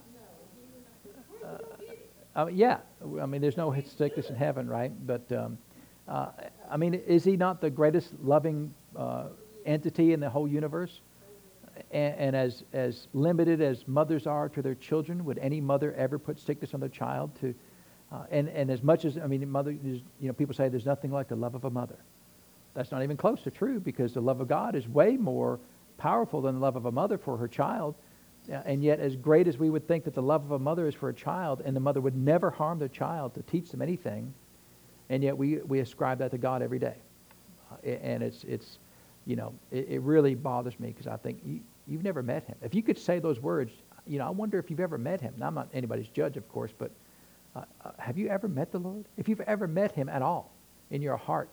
[2.37, 2.79] Uh, yeah.
[3.21, 4.93] I mean, there's no sickness in heaven, right?
[5.07, 5.59] But, um,
[6.07, 6.29] uh,
[6.71, 9.25] I mean, is he not the greatest loving uh,
[9.67, 11.01] entity in the whole universe?
[11.91, 16.39] And, as, as limited as mothers are to their children, would any mother ever put
[16.41, 17.31] sickness on their child?
[17.41, 17.55] To,
[18.13, 21.11] uh, and, and as much as, I mean, mother, you know, people say there's nothing
[21.11, 21.99] like the love of a mother.
[22.75, 25.59] That's not even close to true because the love of God is way more
[25.99, 27.95] powerful than the love of a mother for her child.
[28.49, 30.95] And yet, as great as we would think that the love of a mother is
[30.95, 34.33] for a child, and the mother would never harm their child to teach them anything,
[35.11, 36.95] and yet we, we ascribe that to God every day.
[37.71, 38.79] Uh, and it's, it's,
[39.29, 42.57] you know, it, it really bothers me because I think you, you've never met him.
[42.63, 43.71] If you could say those words,
[44.07, 45.35] you know, I wonder if you've ever met him.
[45.37, 46.91] Now, I'm not anybody's judge, of course, but
[47.55, 49.05] uh, uh, have you ever met the Lord?
[49.19, 50.51] If you've ever met him at all
[50.91, 51.51] in your heart,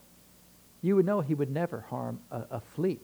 [0.84, 2.98] you would know he would never harm a, a flea,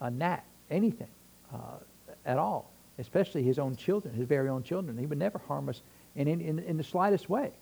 [0.00, 1.10] a gnat, anything
[1.52, 1.76] uh,
[2.24, 4.96] at all, especially his own children, his very own children.
[4.96, 5.82] He would never harm us
[6.16, 7.52] in, in, in, in the slightest way.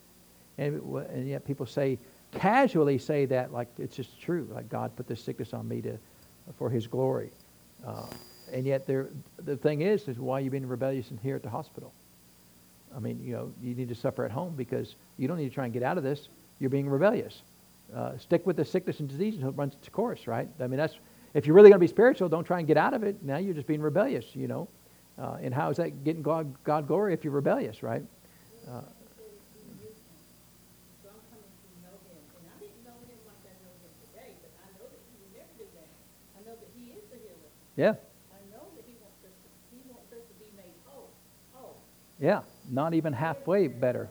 [0.58, 0.80] And,
[1.10, 1.98] and yet people say,
[2.30, 5.98] casually say that like it's just true, like God put this sickness on me to,
[6.58, 7.30] for his glory.
[7.86, 8.06] Uh,
[8.52, 9.08] and yet there,
[9.44, 11.92] the thing is, is why are you've been rebellious in here at the hospital.
[12.94, 15.54] I mean, you know, you need to suffer at home because you don't need to
[15.54, 16.28] try and get out of this.
[16.60, 17.42] You're being rebellious.
[17.94, 20.48] Uh, stick with the sickness and disease until it runs its course, right?
[20.60, 20.96] I mean, that's
[21.34, 23.22] if you're really going to be spiritual, don't try and get out of it.
[23.22, 24.68] Now you're just being rebellious, you know.
[25.18, 28.02] Uh, and how is that getting God, God glory if you're rebellious, right?
[28.70, 28.80] Uh,
[37.76, 37.94] yeah.
[42.22, 44.08] Yeah, not even halfway better.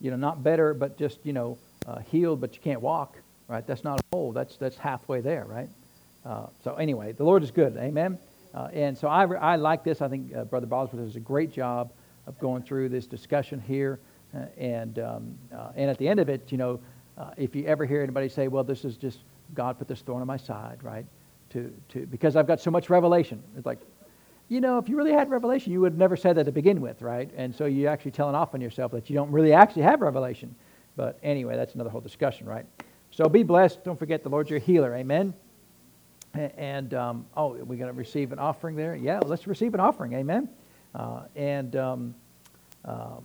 [0.00, 1.58] You know, not better, but just, you know,
[1.88, 3.16] uh, healed, but you can't walk,
[3.48, 3.66] right?
[3.66, 4.30] That's not whole.
[4.30, 5.68] That's, that's halfway there, right?
[6.24, 7.76] Uh, so anyway, the Lord is good.
[7.76, 8.16] Amen.
[8.54, 10.00] Uh, and so I, I like this.
[10.00, 11.90] I think uh, Brother Bosworth does a great job
[12.28, 13.98] of going through this discussion here.
[14.32, 16.78] Uh, and, um, uh, and at the end of it, you know,
[17.36, 19.18] if you ever hear anybody say, well, this is just
[19.54, 21.06] God put this thorn on my side, right?
[21.52, 23.42] To, to, because I've got so much revelation.
[23.56, 23.78] It's like,
[24.48, 26.80] you know, if you really had revelation, you would have never said that to begin
[26.80, 27.30] with, right?
[27.36, 30.54] And so you're actually telling off on yourself that you don't really actually have revelation.
[30.96, 32.64] But anyway, that's another whole discussion, right?
[33.10, 33.84] So be blessed.
[33.84, 34.94] Don't forget the Lord's your healer.
[34.94, 35.34] Amen.
[36.34, 38.96] And, um, oh, we're going to receive an offering there?
[38.96, 40.14] Yeah, let's receive an offering.
[40.14, 40.48] Amen.
[40.94, 42.14] Uh, and um,
[42.86, 43.22] um,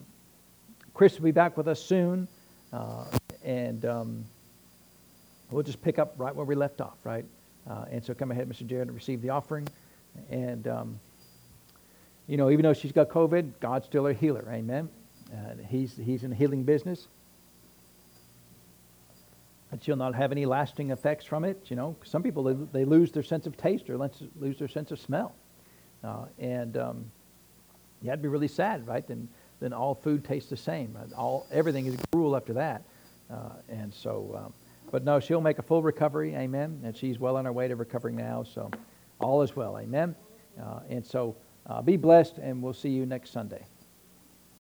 [0.94, 2.28] Chris will be back with us soon.
[2.74, 3.06] Uh,
[3.46, 4.26] and um,
[5.50, 7.24] we'll just pick up right where we left off, right?
[7.70, 8.66] Uh, and so come ahead, Mr.
[8.66, 9.68] Jared, and receive the offering.
[10.30, 11.00] And um,
[12.28, 14.46] you know, even though she's got COVID, God's still a healer.
[14.52, 14.90] Amen.
[15.32, 17.08] Uh, he's, he's in the healing business.
[19.72, 21.66] And she'll not have any lasting effects from it.
[21.68, 23.98] You know, some people, they, they lose their sense of taste or
[24.40, 25.34] lose their sense of smell.
[26.04, 27.12] Uh, and um,
[28.02, 29.08] yeah, it'd be really sad, right?
[29.08, 29.28] Then,
[29.62, 30.98] then all food tastes the same.
[31.18, 32.84] All, everything is gruel after that.
[33.32, 34.54] Uh, and so, um,
[34.92, 36.36] but no, she'll make a full recovery.
[36.36, 36.82] Amen.
[36.84, 38.44] And she's well on her way to recovering now.
[38.44, 38.72] So
[39.20, 39.78] all is well.
[39.78, 40.16] Amen.
[40.62, 41.36] Uh, and so,
[41.68, 43.66] uh, be blessed, and we'll see you next Sunday.